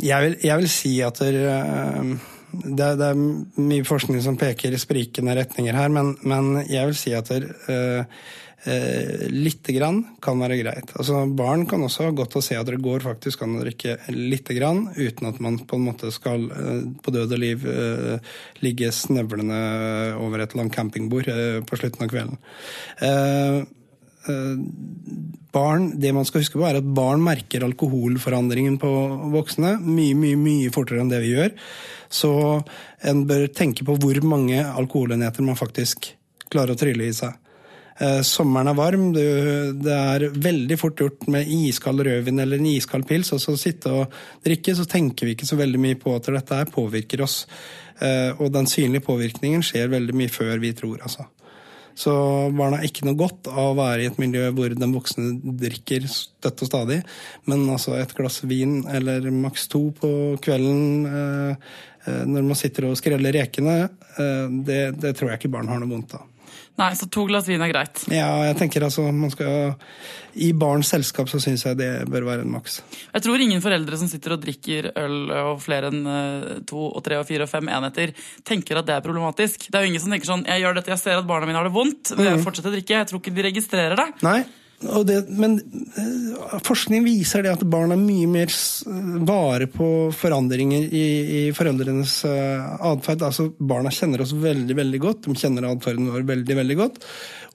jeg, 0.04 0.18
vil, 0.22 0.36
jeg, 0.44 0.60
vil, 0.60 0.68
si 0.70 0.92
at 1.02 1.18
det, 1.24 1.40
uh, 1.48 2.10
det, 2.52 2.90
det, 3.00 3.08
er 3.08 3.62
mye 3.72 3.86
forskning 3.88 4.20
som 4.22 4.36
peker 4.38 4.76
i 4.76 4.80
sprikende 4.80 5.34
retninger 5.38 5.78
her, 5.80 5.88
men, 5.88 6.12
men 6.28 6.60
jeg 6.68 6.90
vil 6.90 6.98
si 7.00 7.14
at 7.16 7.32
det, 7.32 7.48
uh, 7.72 8.04
eh, 8.64 9.28
lite 9.30 9.72
grann 9.72 10.02
kan 10.22 10.40
være 10.40 10.58
greit. 10.60 10.92
Altså, 10.98 11.22
barn 11.36 11.64
kan 11.68 11.82
også 11.84 12.08
ha 12.08 12.14
godt 12.16 12.38
å 12.38 12.42
se 12.44 12.58
at 12.58 12.68
det 12.68 12.80
går 12.82 13.04
faktisk 13.04 13.44
an 13.44 13.58
å 13.58 13.62
drikke 13.62 13.98
lite 14.14 14.56
grann 14.58 14.88
uten 14.96 15.30
at 15.30 15.40
man 15.44 15.60
på 15.68 15.78
en 15.78 15.86
måte 15.88 16.12
skal 16.14 16.48
eh, 16.50 16.84
på 17.04 17.14
død 17.14 17.36
og 17.36 17.42
liv 17.42 17.66
eh, 17.70 18.36
ligge 18.64 18.92
snøvlende 18.94 19.62
over 20.18 20.44
et 20.44 20.56
langt 20.58 20.74
campingbord 20.74 21.30
eh, 21.32 21.58
på 21.66 21.80
slutten 21.80 22.06
av 22.06 22.12
kvelden. 22.12 22.40
Eh, 23.04 23.60
eh, 24.32 24.56
barn, 25.54 25.92
det 26.00 26.12
man 26.16 26.26
skal 26.28 26.44
huske 26.44 26.58
på 26.58 26.66
er 26.68 26.80
at 26.80 26.94
barn 26.96 27.22
merker 27.24 27.64
alkoholforandringen 27.66 28.80
på 28.82 28.92
voksne 29.34 29.78
mye, 29.84 30.16
mye, 30.18 30.38
mye 30.40 30.74
fortere 30.74 31.04
enn 31.04 31.12
det 31.12 31.22
vi 31.24 31.34
gjør. 31.36 31.54
Så 32.08 32.30
en 33.04 33.26
bør 33.28 33.50
tenke 33.52 33.84
på 33.84 33.96
hvor 34.00 34.22
mange 34.24 34.62
alkoholenheter 34.64 35.44
man 35.44 35.58
faktisk 35.60 36.14
klarer 36.48 36.72
å 36.72 36.80
trylle 36.80 37.04
i 37.04 37.16
seg. 37.16 37.36
Eh, 37.98 38.20
sommeren 38.22 38.70
er 38.70 38.76
varm, 38.78 39.08
det 39.14 39.94
er 39.94 40.28
veldig 40.30 40.76
fort 40.78 41.00
gjort 41.02 41.24
med 41.34 41.48
iskald 41.50 42.04
rødvin 42.06 42.38
eller 42.44 42.60
en 42.60 42.68
iskald 42.70 43.08
pils, 43.08 43.32
og 43.34 43.42
så 43.42 43.56
sitte 43.58 43.90
og 43.90 44.14
drikke, 44.46 44.76
så 44.78 44.86
tenker 44.86 45.26
vi 45.26 45.34
ikke 45.34 45.48
så 45.48 45.58
veldig 45.58 45.80
mye 45.82 45.98
på 45.98 46.14
at 46.14 46.30
dette 46.30 46.60
her 46.60 46.70
påvirker 46.70 47.24
oss. 47.26 47.40
Eh, 47.98 48.30
og 48.38 48.52
den 48.54 48.70
synlige 48.70 49.06
påvirkningen 49.08 49.66
skjer 49.66 49.90
veldig 49.90 50.14
mye 50.14 50.30
før 50.30 50.62
vi 50.62 50.72
tror, 50.78 51.02
altså. 51.02 51.26
Så 51.98 52.12
barna 52.54 52.78
har 52.78 52.86
ikke 52.86 53.08
noe 53.08 53.18
godt 53.18 53.48
av 53.50 53.72
å 53.72 53.76
være 53.80 54.04
i 54.04 54.06
et 54.06 54.20
miljø 54.22 54.44
hvor 54.54 54.70
den 54.70 54.92
voksne 54.94 55.32
drikker 55.58 56.06
støtt 56.06 56.62
og 56.62 56.70
stadig. 56.70 57.00
Men 57.50 57.66
altså 57.74 57.96
et 57.98 58.14
glass 58.14 58.44
vin 58.46 58.84
eller 58.86 59.26
maks 59.34 59.66
to 59.72 59.88
på 59.98 60.12
kvelden 60.44 61.08
eh, 61.10 61.74
når 62.06 62.46
man 62.46 62.56
sitter 62.56 62.86
og 62.86 62.96
skreller 62.96 63.34
rekene, 63.34 63.80
det, 64.64 64.78
det 65.02 65.10
tror 65.18 65.32
jeg 65.32 65.42
ikke 65.42 65.50
barn 65.58 65.68
har 65.68 65.82
noe 65.82 65.90
vondt 65.90 66.14
av. 66.16 66.22
Nei, 66.78 66.92
så 66.94 67.08
to 67.10 67.24
glass 67.26 67.48
vin 67.48 67.62
er 67.64 67.72
greit. 67.72 68.04
Ja, 68.12 68.28
jeg 68.46 68.58
tenker 68.60 68.84
altså 68.86 69.08
man 69.10 69.32
skal, 69.34 69.72
I 70.38 70.52
barns 70.54 70.92
selskap 70.92 71.30
så 71.30 71.40
syns 71.42 71.64
jeg 71.66 71.78
det 71.80 71.90
bør 72.10 72.28
være 72.28 72.44
en 72.46 72.52
maks. 72.54 72.78
Jeg 73.10 73.24
tror 73.24 73.42
ingen 73.42 73.64
foreldre 73.64 73.98
som 73.98 74.10
sitter 74.10 74.36
og 74.36 74.44
drikker 74.44 74.92
øl 74.94 75.18
og 75.34 75.62
flere 75.64 75.90
enn 75.90 76.06
eh, 76.12 76.46
to 76.68 76.84
og 76.92 77.02
tre 77.06 77.18
og 77.18 77.26
fire 77.28 77.48
og 77.48 77.50
fem 77.50 77.70
enheter, 77.72 78.14
tenker 78.46 78.78
at 78.78 78.86
det 78.86 78.94
er 78.94 79.04
problematisk. 79.04 79.66
Det 79.66 79.74
er 79.74 79.86
jo 79.86 79.92
ingen 79.92 80.04
som 80.04 80.14
tenker 80.14 80.30
sånn 80.30 80.46
Jeg 80.46 80.62
gjør 80.62 80.78
dette, 80.78 80.94
jeg 80.94 81.02
ser 81.02 81.18
at 81.18 81.28
barna 81.28 81.50
mine 81.50 81.58
har 81.58 81.66
det 81.66 81.74
vondt, 81.74 82.14
vil 82.14 82.30
jeg 82.30 82.38
fortsetter 82.38 82.46
fortsette 82.48 82.70
å 82.70 82.76
drikke? 82.76 82.96
Jeg 82.98 83.10
tror 83.10 83.22
ikke 83.22 83.34
de 83.36 83.46
registrerer 83.48 83.98
det. 83.98 84.08
Nei, 84.26 84.38
det, 84.78 85.24
men 85.34 85.56
eh, 85.98 86.58
forskning 86.62 87.02
viser 87.02 87.42
det 87.42 87.50
at 87.50 87.64
barn 87.66 87.90
er 87.90 87.98
mye 87.98 88.28
mer 88.30 88.52
vare 89.26 89.66
på 89.72 89.88
forandringer 90.14 90.84
i, 90.94 91.06
i 91.38 91.40
foreldrenes 91.56 92.20
uh, 92.30 92.76
atferd. 92.92 93.24
Altså, 93.26 93.48
barna 93.58 93.90
kjenner 93.94 94.22
oss 94.22 94.36
veldig 94.38 94.76
veldig 94.78 95.00
godt, 95.02 95.26
de 95.26 95.34
kjenner 95.40 95.66
atferden 95.66 96.12
vår 96.14 96.28
veldig 96.30 96.58
veldig 96.60 96.78
godt. 96.78 97.02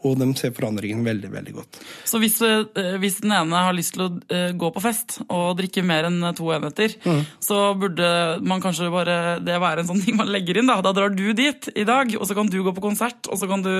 Og 0.04 0.18
de 0.20 0.28
ser 0.38 0.54
forandringen 0.56 1.04
veldig 1.06 1.32
veldig 1.32 1.54
godt. 1.56 1.80
Så 2.10 2.20
hvis, 2.22 2.39
eh, 2.44 2.96
hvis 3.02 3.22
den 3.24 3.34
ene 3.36 3.63
har 3.66 3.76
lyst 3.76 3.96
til 3.96 4.06
å 4.06 4.10
eh, 4.28 4.52
gå 4.58 4.70
på 4.76 4.84
fest 4.84 5.20
og 5.28 5.58
drikke 5.60 5.84
mer 5.86 6.10
enn 6.10 6.20
to 6.38 6.50
enheter, 6.56 6.96
mm. 7.04 7.22
så 7.44 7.60
burde 7.80 8.10
man 8.44 8.63
kanskje 8.63 8.92
bare 8.94 9.18
det 9.44 9.60
være 9.62 9.84
en 9.84 9.92
sånn 9.92 10.04
ting 10.04 10.18
man 10.20 10.32
legger 10.32 10.60
inn. 10.60 10.70
Da 10.72 10.82
Da 10.84 10.94
drar 10.96 11.13
du 11.13 11.26
dit 11.38 11.70
i 11.76 11.86
dag, 11.88 12.12
og 12.20 12.28
så 12.28 12.38
kan 12.38 12.52
du 12.52 12.60
gå 12.63 12.74
på 12.76 12.84
konsert, 12.84 13.30
og 13.32 13.39
så 13.39 13.50
kan 13.50 13.63
du 13.63 13.72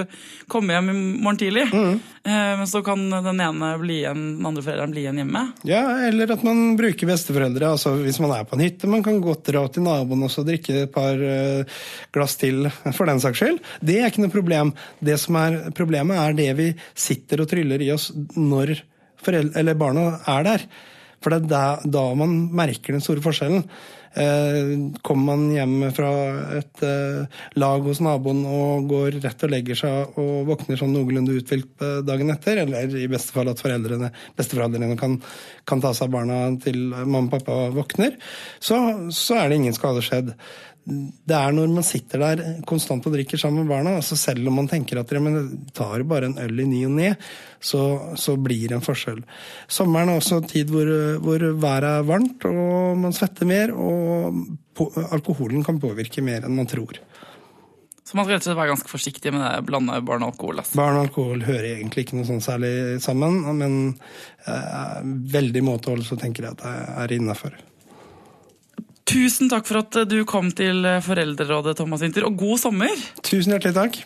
komme 0.52 0.76
hjem 0.76 0.92
i 0.94 0.98
morgen 0.98 1.42
tidlig. 1.42 1.68
Mm. 1.74 2.00
Eh, 2.24 2.64
så 2.70 2.84
kan 2.86 3.04
den 3.12 3.44
ene 3.44 3.74
bli 3.82 4.02
igjen, 4.02 4.24
den 4.40 4.48
andre 4.48 4.64
forelderen 4.66 4.96
bli 4.96 5.04
igjen 5.06 5.22
hjemme. 5.24 5.46
Ja, 5.68 5.84
eller 6.08 6.36
at 6.38 6.46
man 6.48 6.78
bruker 6.80 7.10
besteforeldre. 7.10 7.74
altså 7.76 7.96
Hvis 8.00 8.22
man 8.24 8.36
er 8.38 8.48
på 8.48 8.58
en 8.58 8.66
hytte, 8.66 8.90
man 8.90 9.04
kan 9.06 9.20
godt 9.24 9.50
dra 9.52 9.66
til 9.68 9.86
naboen 9.86 10.24
og 10.24 10.40
drikke 10.48 10.84
et 10.86 10.94
par 10.94 11.20
glass 12.14 12.36
til, 12.40 12.68
for 12.96 13.10
den 13.10 13.22
saks 13.24 13.40
skyld. 13.40 13.60
Det 13.84 14.00
er 14.00 14.10
ikke 14.10 14.24
noe 14.24 14.34
problem. 14.34 14.74
Det 15.04 15.18
som 15.22 15.38
er 15.40 15.60
problemet, 15.76 16.13
er 16.20 16.38
det 16.38 16.50
vi 16.60 16.72
sitter 16.94 17.44
og 17.44 17.52
tryller 17.52 17.82
i 17.84 17.92
oss 17.94 18.12
når 18.36 18.76
barna 19.80 20.08
er 20.28 20.44
der. 20.44 20.66
For 21.24 21.32
det 21.32 21.56
er 21.56 21.84
da, 21.88 22.08
man 22.20 22.50
merker 22.52 22.92
den 22.92 23.04
store 23.04 23.24
forskjellen. 23.24 23.64
Eh, 24.14 24.74
kommer 25.02 25.32
man 25.32 25.46
hjem 25.56 25.88
fra 25.96 26.10
et 26.60 26.84
eh, 26.86 27.40
lag 27.58 27.88
hos 27.88 28.02
naboen 28.04 28.44
og 28.46 28.90
går 28.92 29.16
rett 29.24 29.46
og 29.48 29.50
legger 29.50 29.80
seg 29.80 30.20
og 30.22 30.44
våkner 30.52 30.78
sånn 30.78 30.94
noenlunde 30.94 31.34
uthvilt 31.40 31.82
dagen 32.06 32.30
etter, 32.30 32.62
eller 32.62 32.94
i 33.00 33.08
beste 33.10 33.34
fall 33.34 33.50
at 33.50 33.64
foreldrene, 33.64 34.12
besteforeldrene 34.38 35.00
kan, 35.00 35.18
kan 35.66 35.82
ta 35.82 35.96
seg 35.96 36.12
av 36.12 36.14
barna 36.20 36.44
til 36.62 36.84
mamma 36.92 37.24
og 37.26 37.34
pappa 37.34 37.58
våkner, 37.74 38.20
så, 38.62 38.78
så 39.10 39.40
er 39.40 39.50
det 39.50 39.64
ingen 39.64 39.80
skade 39.80 40.06
skjedd 40.06 40.36
det 40.84 41.36
er 41.38 41.54
når 41.56 41.70
man 41.72 41.86
sitter 41.88 42.20
der 42.20 42.42
konstant 42.68 43.06
og 43.08 43.14
drikker 43.16 43.40
sammen 43.40 43.64
med 43.64 43.72
barna, 43.72 43.96
altså 44.02 44.18
selv 44.20 44.50
om 44.50 44.58
man 44.60 44.68
tenker 44.68 45.00
at 45.00 45.12
ja, 45.16 45.22
det 45.24 45.44
tar 45.76 46.04
bare 46.08 46.28
en 46.28 46.36
øl 46.44 46.60
i 46.60 46.68
ny 46.68 46.82
og 46.90 46.96
ne, 46.98 47.14
så, 47.64 47.84
så, 48.20 48.36
blir 48.36 48.68
det 48.68 48.78
en 48.78 48.84
forskjell. 48.84 49.22
Sommeren 49.72 50.12
er 50.12 50.20
også 50.20 50.42
en 50.42 50.52
tid 50.52 50.74
hvor, 50.74 50.92
hvor 51.24 51.48
været 51.64 51.90
er 51.94 52.10
varmt 52.10 52.48
og 52.52 53.00
man 53.00 53.16
svetter 53.16 53.48
mer, 53.48 53.72
og 53.72 54.44
på, 54.76 54.90
alkoholen 55.16 55.64
kan 55.64 55.80
påvirke 55.80 56.26
mer 56.26 56.44
enn 56.44 56.60
man 56.60 56.68
tror. 56.68 57.00
Så 58.04 58.18
man 58.20 58.26
skal 58.28 58.36
rett 58.36 58.44
og 58.44 58.50
slett 58.50 58.60
være 58.60 58.74
ganske 58.74 58.92
forsiktig 58.92 59.32
med 59.32 59.42
det 59.46 59.66
blande 59.66 59.96
barn 60.04 60.26
og 60.26 60.34
alkohol? 60.34 60.60
Altså. 60.60 60.76
Barn 60.78 60.98
og 61.00 61.06
alkohol 61.08 61.46
hører 61.48 61.78
egentlig 61.78 62.04
ikke 62.04 62.20
noe 62.20 62.28
sånn 62.28 62.44
særlig 62.44 62.74
sammen, 63.02 63.40
men 63.56 63.78
eh, 64.44 64.98
veldig 65.32 65.64
måtehold 65.64 66.04
så 66.06 66.20
tenker 66.20 66.50
jeg 66.50 66.58
at 66.58 66.66
det 66.66 66.74
er 67.06 67.16
innafor. 67.16 67.56
Tusen 69.14 69.46
takk 69.46 69.68
for 69.70 69.78
at 69.78 69.98
du 70.10 70.24
kom 70.26 70.48
til 70.58 70.88
Foreldrerådet, 71.06 71.76
Thomas 71.78 72.02
Winther, 72.02 72.26
og 72.26 72.34
god 72.40 72.58
sommer! 72.64 73.04
Tusen 73.22 73.54
hjertelig 73.54 73.76
takk. 73.78 74.00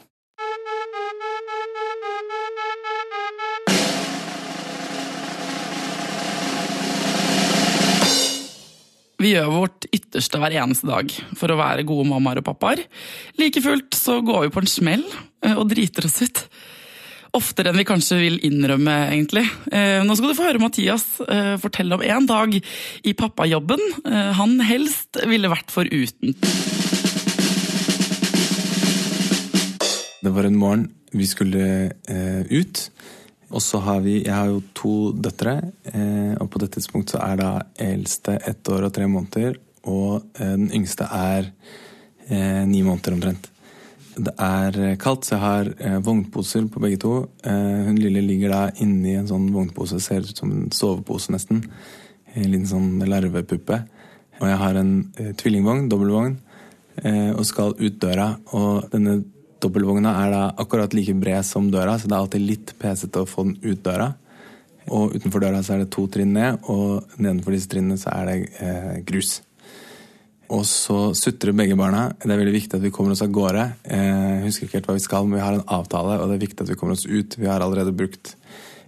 Vi 9.17 9.31
gjør 9.31 9.47
vårt 9.53 9.87
ytterste 9.95 10.43
hver 10.43 10.57
eneste 10.59 10.91
dag 10.91 11.15
for 11.39 11.55
å 11.55 11.57
være 11.57 11.87
gode 11.87 12.09
mammaer 12.11 12.43
og 12.43 12.49
pappaer. 12.51 12.83
Like 13.39 13.63
fullt 13.63 13.95
så 13.95 14.19
går 14.19 14.43
vi 14.43 14.53
på 14.57 14.65
en 14.65 14.69
smell 14.75 15.07
eh, 15.07 15.55
og 15.55 15.69
driter 15.71 16.11
oss 16.11 16.19
ut. 16.19 16.43
Oftere 17.37 17.69
enn 17.69 17.77
vi 17.77 17.85
kanskje 17.85 18.17
vil 18.17 18.37
innrømme, 18.47 18.93
egentlig. 19.11 19.43
Eh, 19.69 20.01
nå 20.01 20.15
skal 20.17 20.31
du 20.31 20.37
få 20.37 20.47
høre 20.47 20.61
Mathias 20.61 21.03
eh, 21.21 21.53
fortelle 21.61 21.97
om 21.97 22.01
en 22.01 22.25
dag 22.25 22.55
i 22.57 23.13
pappajobben 23.17 23.83
eh, 24.07 24.31
han 24.39 24.55
helst 24.65 25.19
ville 25.29 25.51
vært 25.51 25.69
foruten. 25.73 26.33
Det 30.23 30.33
var 30.33 30.47
en 30.49 30.57
morgen 30.57 30.87
vi 31.13 31.27
skulle 31.29 31.67
ut. 32.49 32.81
Og 33.53 33.61
så 33.63 33.79
har 33.85 34.01
vi 34.03 34.17
Jeg 34.25 34.33
har 34.33 34.49
jo 34.49 34.63
to 34.75 34.95
døtre, 35.15 35.53
og 36.41 36.49
på 36.51 36.59
dette 36.59 36.81
tidspunkt 36.81 37.13
så 37.13 37.21
er 37.23 37.37
da 37.39 37.51
eldste 37.79 38.35
ett 38.49 38.67
år 38.67 38.89
og 38.89 38.95
tre 38.97 39.07
måneder, 39.07 39.55
og 39.87 40.25
den 40.35 40.67
yngste 40.75 41.07
er 41.07 41.47
ni 42.67 42.81
måneder 42.83 43.15
omtrent. 43.15 43.47
Det 44.17 44.33
er 44.41 44.95
kaldt, 44.97 45.27
så 45.27 45.35
jeg 45.35 45.43
har 45.43 45.67
eh, 45.77 45.97
vognposer 46.01 46.65
på 46.73 46.81
begge 46.81 46.97
to. 47.03 47.13
Eh, 47.45 47.85
hun 47.85 47.99
lille 48.01 48.23
ligger 48.25 48.53
da 48.53 48.61
inni 48.81 49.13
en 49.13 49.29
sånn 49.29 49.45
vognpose, 49.53 49.99
ser 50.01 50.25
ut 50.25 50.41
som 50.41 50.53
en 50.53 50.71
sovepose 50.73 51.33
nesten. 51.33 51.61
En 52.33 52.49
liten 52.49 52.65
sånn 52.69 53.03
larvepuppe. 53.05 53.83
Og 54.39 54.45
jeg 54.49 54.59
har 54.63 54.79
en 54.81 54.91
eh, 55.21 55.33
tvillingvogn, 55.37 55.87
dobbeltvogn, 55.91 56.37
og 57.37 57.43
skal 57.45 57.75
ut 57.77 57.99
døra. 58.01 58.31
Og 58.57 58.87
denne 58.89 59.19
dobbeltvogna 59.61 60.15
er 60.23 60.31
da 60.33 60.39
akkurat 60.63 60.95
like 60.97 61.13
bred 61.21 61.45
som 61.45 61.67
døra, 61.69 61.93
så 62.01 62.09
det 62.09 62.15
er 62.15 62.23
alltid 62.23 62.47
litt 62.47 62.73
pesete 62.81 63.21
å 63.21 63.29
få 63.29 63.45
den 63.45 63.59
ut 63.61 63.83
døra. 63.85 64.07
Og 64.89 65.13
utenfor 65.13 65.43
døra 65.45 65.61
så 65.61 65.75
er 65.75 65.83
det 65.83 65.91
to 65.93 66.07
trinn 66.09 66.33
ned, 66.33 66.57
og 66.73 67.19
nedenfor 67.21 67.53
disse 67.53 67.69
trinnene 67.69 68.01
så 68.01 68.15
er 68.15 68.31
det 68.31 69.03
grus. 69.05 69.43
Og 70.53 70.63
så 70.63 71.11
sutrer 71.17 71.55
begge 71.55 71.75
barna. 71.75 72.05
Det 72.21 72.31
er 72.31 72.39
veldig 72.39 72.55
viktig 72.55 72.77
at 72.77 72.83
vi 72.85 72.91
kommer 72.95 73.11
oss 73.11 73.23
av 73.25 73.33
gårde. 73.35 73.65
Jeg 73.83 74.45
husker 74.45 74.67
ikke 74.67 74.79
helt 74.79 74.87
hva 74.87 74.95
vi 74.95 75.03
skal, 75.03 75.27
men 75.27 75.35
vi 75.35 75.43
har 75.43 75.57
en 75.57 75.69
avtale, 75.75 76.15
og 76.21 76.29
det 76.29 76.37
er 76.37 76.45
viktig 76.45 76.63
at 76.63 76.71
vi 76.71 76.77
kommer 76.79 76.95
oss 76.95 77.03
ut. 77.03 77.35
Vi 77.35 77.49
har 77.49 77.63
allerede 77.63 77.95
brukt 77.95 78.35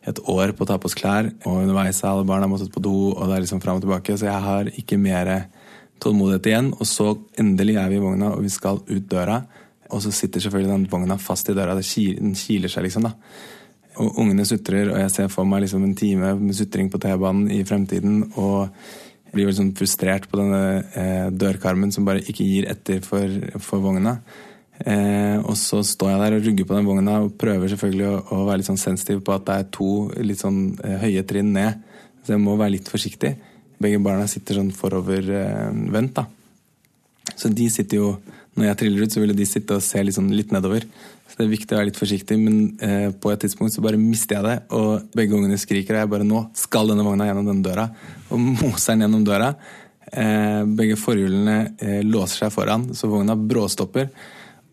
et 0.07 0.21
år 0.31 0.53
på 0.55 0.63
å 0.63 0.69
ta 0.69 0.77
på 0.79 0.87
oss 0.87 0.95
klær, 0.95 1.27
og 1.43 1.65
underveis 1.65 1.99
har 2.05 2.15
alle 2.15 2.27
barna 2.27 2.47
måttet 2.47 2.71
på 2.71 2.83
do, 2.83 2.93
og 3.11 3.27
det 3.27 3.35
er 3.35 3.43
liksom 3.43 3.59
fram 3.63 3.81
og 3.81 3.83
tilbake, 3.83 4.15
så 4.15 4.29
jeg 4.29 4.45
har 4.45 4.71
ikke 4.71 4.99
mer 5.01 5.33
tålmodighet 5.99 6.47
igjen. 6.47 6.71
Og 6.79 6.87
så 6.87 7.11
endelig 7.41 7.75
er 7.81 7.91
vi 7.91 7.99
i 7.99 8.03
vogna, 8.03 8.31
og 8.37 8.45
vi 8.45 8.53
skal 8.53 8.79
ut 8.87 9.11
døra. 9.11 9.41
Og 9.91 10.03
så 10.05 10.13
sitter 10.15 10.45
selvfølgelig 10.45 10.71
den 10.71 10.87
vogna 10.91 11.19
fast 11.19 11.51
i 11.51 11.57
døra. 11.57 11.75
Den 11.75 12.35
kiler 12.39 12.71
seg, 12.71 12.87
liksom, 12.87 13.09
da. 13.09 13.13
Og 13.99 14.21
ungene 14.23 14.45
sutrer, 14.47 14.93
og 14.93 14.99
jeg 15.01 15.11
ser 15.11 15.31
for 15.33 15.49
meg 15.49 15.65
liksom 15.65 15.83
en 15.83 15.95
time 15.97 16.31
med 16.39 16.55
sutring 16.55 16.87
på 16.93 17.01
T-banen 17.03 17.49
i 17.51 17.65
fremtiden. 17.67 18.21
og 18.39 18.69
blir 19.33 19.47
veldig 19.47 19.59
sånn 19.59 19.73
frustrert 19.77 20.27
på 20.29 20.39
denne 20.39 20.61
eh, 20.97 21.27
dørkarmen 21.33 21.91
som 21.93 22.07
bare 22.07 22.23
ikke 22.23 22.45
gir 22.45 22.69
etter 22.71 23.03
for, 23.05 23.35
for 23.63 23.83
vogna. 23.83 24.19
Eh, 24.79 25.37
og 25.43 25.57
så 25.59 25.81
står 25.83 26.13
jeg 26.13 26.21
der 26.21 26.37
og 26.37 26.45
rugger 26.47 26.67
på 26.69 26.77
den 26.77 26.87
vogna 26.87 27.17
og 27.25 27.35
prøver 27.39 27.71
selvfølgelig 27.71 28.07
å, 28.07 28.15
å, 28.31 28.41
være 28.47 28.61
litt 28.61 28.69
sånn 28.69 28.79
sensitiv 28.79 29.19
på 29.27 29.35
at 29.35 29.45
det 29.47 29.57
er 29.57 29.69
to 29.75 29.91
litt 30.23 30.39
sånn 30.39 30.61
eh, 30.87 30.97
høye 31.03 31.25
trinn 31.27 31.51
ned. 31.55 31.85
Så 32.23 32.35
jeg 32.35 32.43
må 32.43 32.55
være 32.59 32.77
litt 32.77 32.91
forsiktig. 32.91 33.33
Begge 33.79 33.99
barna 34.03 34.27
sitter 34.27 34.59
sånn 34.59 34.71
forovervendt, 34.75 36.19
eh, 36.19 36.21
da. 36.21 37.35
Så 37.35 37.51
de 37.53 37.67
sitter 37.71 37.99
jo 37.99 38.13
Når 38.59 38.67
jeg 38.67 38.77
triller 38.81 39.05
ut, 39.05 39.13
så 39.15 39.21
ville 39.23 39.35
de 39.37 39.47
sitte 39.47 39.77
og 39.77 39.83
se 39.85 40.01
litt, 40.03 40.17
sånn, 40.17 40.33
litt 40.35 40.51
nedover. 40.51 40.83
Så 41.29 41.37
det 41.39 41.45
er 41.45 41.51
viktig 41.53 41.75
å 41.75 41.77
være 41.77 41.87
litt 41.87 41.99
forsiktig, 41.99 42.35
men 42.41 42.57
eh, 42.83 43.09
på 43.15 43.31
et 43.31 43.39
tidspunkt 43.45 43.71
så 43.71 43.83
bare 43.85 43.99
mister 44.01 44.35
jeg 44.35 44.47
det, 44.49 44.55
og 44.75 45.13
begge 45.15 45.37
ungene 45.37 45.59
skriker, 45.61 45.95
og 45.95 46.03
jeg 46.03 46.11
bare 46.11 46.27
Nå 46.27 46.41
skal 46.59 46.91
denne 46.91 47.05
vogna 47.07 47.29
gjennom 47.29 47.47
denne 47.47 47.63
døra! 47.63 47.85
Og 48.33 48.41
moser 48.43 48.97
den 48.97 49.05
gjennom 49.05 49.23
døra. 49.27 49.53
Eh, 50.11 50.61
begge 50.75 50.99
forhjulene 50.99 51.57
eh, 51.79 51.99
låser 52.03 52.43
seg 52.43 52.53
foran, 52.53 52.89
så 52.97 53.07
vogna 53.11 53.37
bråstopper. 53.39 54.09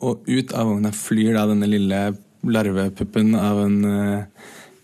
Og 0.02 0.26
ut 0.26 0.56
av 0.56 0.72
vogna 0.72 0.90
flyr 0.96 1.36
da 1.38 1.46
denne 1.52 1.70
lille 1.70 2.00
larvepuppen 2.46 3.34
av 3.38 3.62
en 3.62 3.78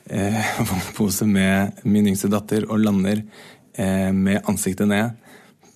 eh, 0.07 0.55
vognpose 0.71 1.27
med 1.27 1.83
min 1.89 2.13
yngste 2.13 2.31
datter 2.31 2.69
og 2.69 2.85
lander 2.85 3.25
eh, 3.75 4.11
med 4.15 4.47
ansiktet 4.47 4.89
ned 4.91 5.19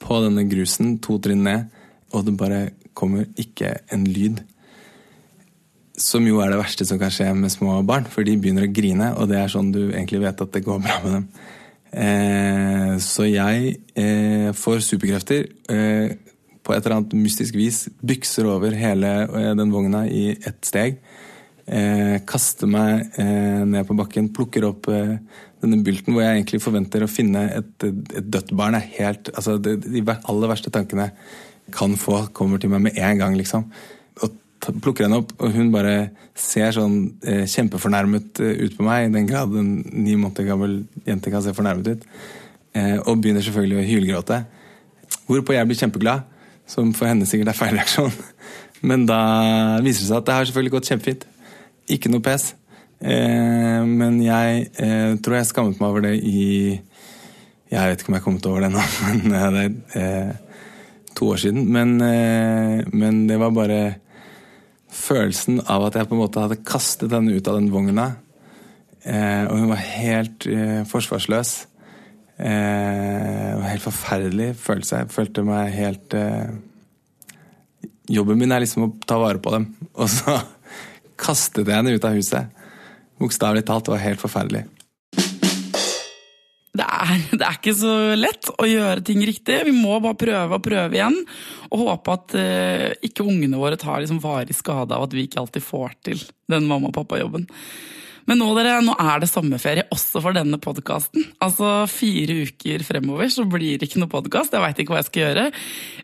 på 0.03 0.21
denne 0.23 0.45
grusen, 0.47 0.99
to 1.03 1.19
trinn 1.23 1.45
ned, 1.47 1.71
og 2.15 2.27
det 2.27 2.37
bare 2.39 2.61
kommer 2.97 3.29
ikke 3.41 3.77
en 3.93 4.07
lyd. 4.09 4.43
Som 5.97 6.27
jo 6.29 6.43
er 6.45 6.53
det 6.53 6.61
verste 6.61 6.85
som 6.89 7.01
kan 7.01 7.13
skje 7.13 7.31
med 7.37 7.53
små 7.53 7.79
barn, 7.89 8.09
for 8.11 8.27
de 8.27 8.37
begynner 8.41 8.67
å 8.67 8.73
grine, 8.73 9.13
og 9.17 9.31
det 9.31 9.39
er 9.41 9.53
sånn 9.53 9.71
du 9.73 9.87
egentlig 9.87 10.25
vet 10.27 10.43
at 10.45 10.53
det 10.53 10.65
går 10.67 10.83
bra 10.85 10.99
med 11.05 11.15
dem. 11.19 11.29
Eh, 11.97 12.95
så 13.01 13.25
jeg 13.29 13.77
eh, 13.97 14.51
får 14.57 14.83
superkrefter. 14.85 15.47
Eh, 15.73 16.17
på 16.67 16.75
et 16.75 16.83
eller 16.83 16.99
annet 16.99 17.15
mystisk 17.15 17.57
vis 17.57 17.85
bykser 18.05 18.49
over 18.51 18.75
hele 18.77 19.13
eh, 19.27 19.53
den 19.59 19.73
vogna 19.73 20.05
i 20.11 20.33
ett 20.35 20.67
steg. 20.67 20.99
Eh, 21.67 22.19
kaster 22.27 22.71
meg 22.71 23.19
eh, 23.19 23.63
ned 23.67 23.87
på 23.87 23.97
bakken, 23.99 24.33
plukker 24.35 24.69
opp 24.69 24.91
denne 24.91 25.81
bulten 25.83 26.15
hvor 26.15 26.23
jeg 26.23 26.37
egentlig 26.37 26.63
forventer 26.63 27.03
å 27.07 27.11
finne 27.11 27.47
et, 27.57 27.87
et 27.87 28.27
dødt 28.27 28.53
barn. 28.59 28.77
er 28.79 28.91
helt, 28.99 29.33
altså 29.35 29.57
det, 29.63 29.79
De 29.87 30.05
aller 30.05 30.53
verste 30.53 30.73
tankene 30.75 31.11
kan 31.75 31.97
få, 31.99 32.27
kommer 32.37 32.61
til 32.63 32.71
meg 32.73 32.85
med 32.87 32.99
en 32.99 33.19
gang, 33.19 33.37
liksom 33.37 33.67
Og 34.23 34.35
plukker 34.83 35.07
henne 35.07 35.21
opp, 35.21 35.35
og 35.39 35.53
hun 35.55 35.71
bare 35.75 36.11
ser 36.35 36.73
sånn 36.75 36.97
eh, 37.27 37.45
kjempefornærmet 37.47 38.41
eh, 38.43 38.65
ut 38.65 38.77
på 38.77 38.87
meg, 38.87 39.07
i 39.07 39.13
den 39.15 39.29
grad 39.29 39.55
en 39.55 39.79
ni 39.93 40.17
måneder 40.17 40.49
gammel 40.49 40.79
jente 41.07 41.31
kan 41.31 41.45
se 41.45 41.55
fornærmet 41.55 41.93
ut. 41.93 42.07
Eh, 42.75 42.97
og 42.99 43.21
begynner 43.21 43.45
selvfølgelig 43.45 43.79
å 43.79 43.87
hylgråte. 43.87 44.41
Hvorpå 45.29 45.55
jeg 45.55 45.69
blir 45.69 45.79
kjempeglad, 45.79 46.27
som 46.67 46.91
for 46.97 47.07
henne 47.11 47.29
sikkert 47.29 47.53
er 47.53 47.59
feil 47.59 47.77
reaksjon. 47.77 48.15
Men 48.89 49.07
da 49.09 49.21
viser 49.85 50.03
det 50.03 50.09
seg 50.11 50.19
at 50.19 50.29
det 50.29 50.39
har 50.39 50.49
selvfølgelig 50.49 50.75
gått 50.79 50.91
kjempefint. 50.91 51.29
Ikke 51.95 52.11
noe 52.11 52.25
pes. 52.25 52.51
Eh, 52.97 53.83
men 53.85 54.17
jeg 54.25 54.71
eh, 54.81 55.15
tror 55.21 55.37
jeg 55.37 55.49
skammet 55.51 55.81
meg 55.83 55.91
over 55.91 56.05
det 56.07 56.15
i 56.25 56.79
Jeg 57.69 57.91
vet 57.91 58.01
ikke 58.01 58.09
om 58.09 58.17
jeg 58.17 58.23
har 58.23 58.25
kommet 58.25 58.47
over 58.49 58.65
det 58.65 58.71
nå, 58.73 58.85
men 59.05 59.35
eh, 59.37 59.51
det 59.53 59.65
er 60.01 60.31
to 61.17 61.31
år 61.33 61.41
siden. 61.41 61.65
Men, 61.73 61.97
men 62.93 63.23
det 63.29 63.39
var 63.41 63.55
bare 63.57 63.81
følelsen 64.97 65.61
av 65.69 65.87
at 65.89 65.99
jeg 65.99 66.09
på 66.09 66.17
en 66.17 66.23
måte 66.23 66.43
hadde 66.43 66.63
kastet 66.67 67.15
henne 67.15 67.37
ut 67.37 67.49
av 67.49 67.59
den 67.59 67.71
vogna, 67.73 68.11
eh, 69.05 69.45
og 69.49 69.59
hun 69.61 69.73
var 69.73 69.83
helt 69.83 70.47
eh, 70.51 70.83
forsvarsløs. 70.89 71.57
Eh, 72.37 72.47
det 72.47 73.59
var 73.61 73.73
helt 73.73 73.87
forferdelig 73.87 74.51
følelse. 74.61 75.03
Jeg 75.03 75.15
følte 75.15 75.47
meg 75.47 75.77
helt 75.77 76.17
eh, 76.17 76.57
Jobben 78.07 78.39
min 78.39 78.53
er 78.55 78.63
liksom 78.63 78.85
å 78.85 78.93
ta 79.03 79.17
vare 79.19 79.41
på 79.43 79.51
dem. 79.51 79.65
Og 80.01 80.07
så 80.07 80.37
kastet 81.19 81.67
jeg 81.67 81.75
henne 81.75 81.97
ut 81.97 82.05
av 82.07 82.15
huset. 82.15 82.53
Bokstavelig 83.19 83.65
talt. 83.67 83.89
Det 83.89 83.97
var 83.97 84.05
helt 84.05 84.23
forferdelig. 84.23 84.63
Det 87.41 87.47
er, 87.47 87.59
ikke 87.59 87.77
så 87.77 87.95
lett 88.19 88.51
å 88.57 88.69
gjøre 88.69 89.05
ting 89.07 89.21
riktig. 89.27 89.61
Vi 89.69 89.75
må 89.75 89.99
bare 90.05 90.19
prøve 90.19 90.59
og 90.59 90.65
prøve 90.65 90.97
igjen. 90.97 91.19
Og 91.71 91.85
håpe 91.85 92.15
at 92.17 92.37
eh, 92.41 92.89
ikke 93.09 93.27
ungene 93.27 93.61
våre 93.61 93.79
tar 93.81 94.01
liksom 94.03 94.23
varig 94.23 94.57
skade 94.57 94.97
av 94.97 95.07
at 95.07 95.17
vi 95.17 95.27
ikke 95.27 95.43
alltid 95.43 95.65
får 95.65 95.99
til 96.09 96.25
den 96.51 96.69
mamma- 96.71 96.91
og 96.91 96.97
pappa-jobben. 96.97 97.47
Men 98.27 98.41
nå, 98.43 98.49
dere, 98.59 98.81
nå 98.83 98.95
er 98.99 99.21
det 99.23 99.31
sommerferie 99.31 99.87
også 99.95 100.21
for 100.25 100.35
denne 100.35 100.59
podkasten. 100.63 101.29
Altså 101.45 101.85
fire 101.91 102.41
uker 102.49 102.83
fremover 102.87 103.31
så 103.31 103.47
blir 103.47 103.79
det 103.79 103.87
ikke 103.87 104.03
noe 104.03 104.11
podkast. 104.11 104.57
Jeg 104.57 104.65
veit 104.65 104.81
ikke 104.83 104.97
hva 104.97 105.03
jeg 105.03 105.11
skal 105.13 105.25
gjøre. 105.29 105.45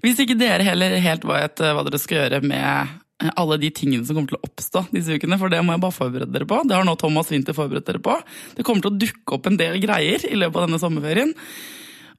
Hvis 0.05 0.23
ikke 0.23 0.39
dere 0.39 0.69
heller 0.69 1.01
helt 1.03 1.27
vet 1.27 1.65
hva 1.65 1.83
dere 1.89 2.03
skal 2.03 2.21
gjøre 2.21 2.43
med 2.47 3.01
alle 3.37 3.59
de 3.63 3.71
tingene 3.75 4.07
som 4.07 4.17
kommer 4.17 4.33
til 4.33 4.41
å 4.41 4.49
oppstå 4.49 4.87
disse 4.95 5.19
ukene, 5.19 5.39
for 5.41 5.53
det 5.53 5.61
må 5.63 5.77
jeg 5.77 5.85
bare 5.85 5.97
forberede 5.97 6.35
dere 6.35 6.49
på. 6.49 6.63
Det 6.67 6.79
har 6.79 6.89
nå 6.89 6.97
Thomas 7.01 7.31
Winther 7.33 7.57
forberedt 7.57 7.89
dere 7.89 8.03
på. 8.03 8.17
Det 8.57 8.67
kommer 8.67 8.85
til 8.85 8.93
å 8.93 9.01
dukke 9.05 9.39
opp 9.39 9.47
en 9.51 9.61
del 9.61 9.79
greier 9.83 10.27
i 10.29 10.39
løpet 10.39 10.59
av 10.59 10.69
denne 10.69 10.83
sommerferien. 10.83 11.37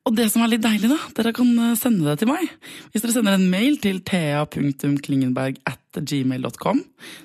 Og 0.04 0.16
det 0.18 0.26
som 0.34 0.42
er 0.44 0.50
litt 0.52 0.64
deilig, 0.64 0.90
da, 0.92 0.98
dere 1.16 1.32
kan 1.36 1.48
eh, 1.64 1.76
sende 1.80 2.10
det 2.10 2.18
til 2.20 2.28
meg. 2.28 2.50
Hvis 2.92 3.06
dere 3.06 3.14
sender 3.16 3.38
en 3.38 3.46
mail 3.48 3.78
til 3.80 4.02
thea.klingenberg 4.04 5.62
at 5.70 5.80
gmail.com, 5.96 6.82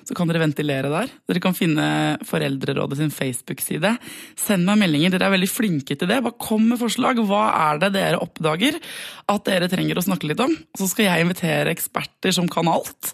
så 0.07 0.15
kan 0.15 0.29
dere 0.29 0.43
ventilere 0.45 0.91
der. 0.93 1.11
Dere 1.27 1.41
kan 1.43 1.57
finne 1.57 1.89
Foreldrerådet 2.29 3.01
sin 3.01 3.11
Facebook-side. 3.11 3.91
Send 4.39 4.63
meg 4.69 4.79
meldinger, 4.79 5.11
dere 5.11 5.27
er 5.27 5.35
veldig 5.35 5.51
flinke 5.51 5.99
til 5.99 6.07
det. 6.07 6.21
Bare 6.23 6.39
kom 6.39 6.69
med 6.71 6.79
forslag. 6.79 7.19
Hva 7.27 7.49
er 7.67 7.83
det 7.83 7.91
dere 7.97 8.23
oppdager 8.23 8.79
at 8.79 9.47
dere 9.49 9.67
trenger 9.71 9.99
å 9.99 10.05
snakke 10.05 10.31
litt 10.31 10.45
om? 10.45 10.55
Så 10.79 10.87
skal 10.93 11.09
jeg 11.09 11.27
invitere 11.27 11.75
eksperter 11.75 12.31
som 12.39 12.47
kan 12.47 12.71
alt 12.71 13.11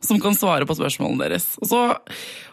som 0.00 0.20
kan 0.20 0.36
svare 0.36 0.66
på 0.68 0.76
spørsmålene 0.78 1.26
deres. 1.26 1.52
Og 1.60 1.68
så 1.70 1.82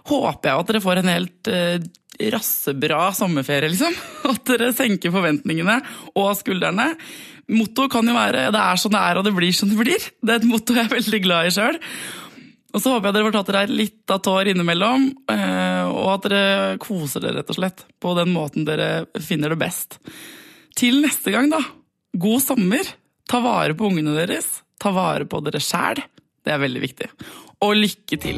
håper 0.10 0.50
jeg 0.50 0.60
at 0.60 0.70
dere 0.72 0.84
får 0.84 1.02
en 1.02 1.12
helt 1.12 1.50
uh, 1.52 1.88
rassebra 2.34 3.02
sommerferie, 3.16 3.72
liksom. 3.72 3.96
At 4.32 4.44
dere 4.50 4.74
senker 4.76 5.14
forventningene 5.14 5.80
og 6.18 6.32
skuldrene. 6.40 6.92
Mottoet 7.48 7.94
kan 7.94 8.08
jo 8.08 8.16
være 8.18 8.50
'det 8.52 8.62
er 8.62 8.80
sånn 8.82 8.96
det 8.96 9.04
er, 9.04 9.20
og 9.20 9.28
det 9.28 9.36
blir 9.36 9.56
som 9.56 9.70
det 9.72 9.80
blir'. 9.80 10.08
Det 10.26 10.34
er 10.34 10.42
et 10.42 10.50
motto 10.50 10.76
jeg 10.76 10.86
er 10.86 10.96
veldig 10.98 11.22
glad 11.24 11.48
i 11.48 11.54
sjøl. 11.56 11.80
Og 12.76 12.84
så 12.84 12.92
håper 12.92 13.08
jeg 13.08 13.16
dere 13.16 13.28
får 13.30 13.36
tatt 13.38 13.52
dere 13.54 13.72
litt 13.72 14.12
av 14.12 14.20
tår 14.22 14.52
innimellom, 14.52 15.08
uh, 15.32 15.86
og 15.88 16.10
at 16.18 16.28
dere 16.28 16.78
koser 16.84 17.24
dere 17.24 17.40
rett 17.40 17.54
og 17.54 17.60
slett 17.62 17.86
på 18.04 18.12
den 18.18 18.34
måten 18.36 18.68
dere 18.68 19.08
finner 19.24 19.56
det 19.56 19.62
best. 19.62 20.02
Til 20.78 21.00
neste 21.02 21.32
gang, 21.34 21.50
da. 21.50 21.64
God 22.18 22.44
sommer. 22.44 22.86
Ta 23.28 23.40
vare 23.44 23.74
på 23.76 23.88
ungene 23.88 24.14
deres. 24.16 24.62
Ta 24.80 24.92
vare 24.96 25.26
på 25.26 25.40
dere 25.46 25.62
sjæl. 25.64 26.04
Det 26.48 26.54
er 26.54 26.62
veldig 26.64 26.82
viktig. 26.82 27.08
Og 27.60 27.76
lykke 27.76 28.18
til! 28.24 28.38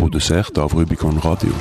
Produsert 0.00 0.56
av 0.56 0.72
Rubicon 0.72 1.20
Radio. 1.20 1.52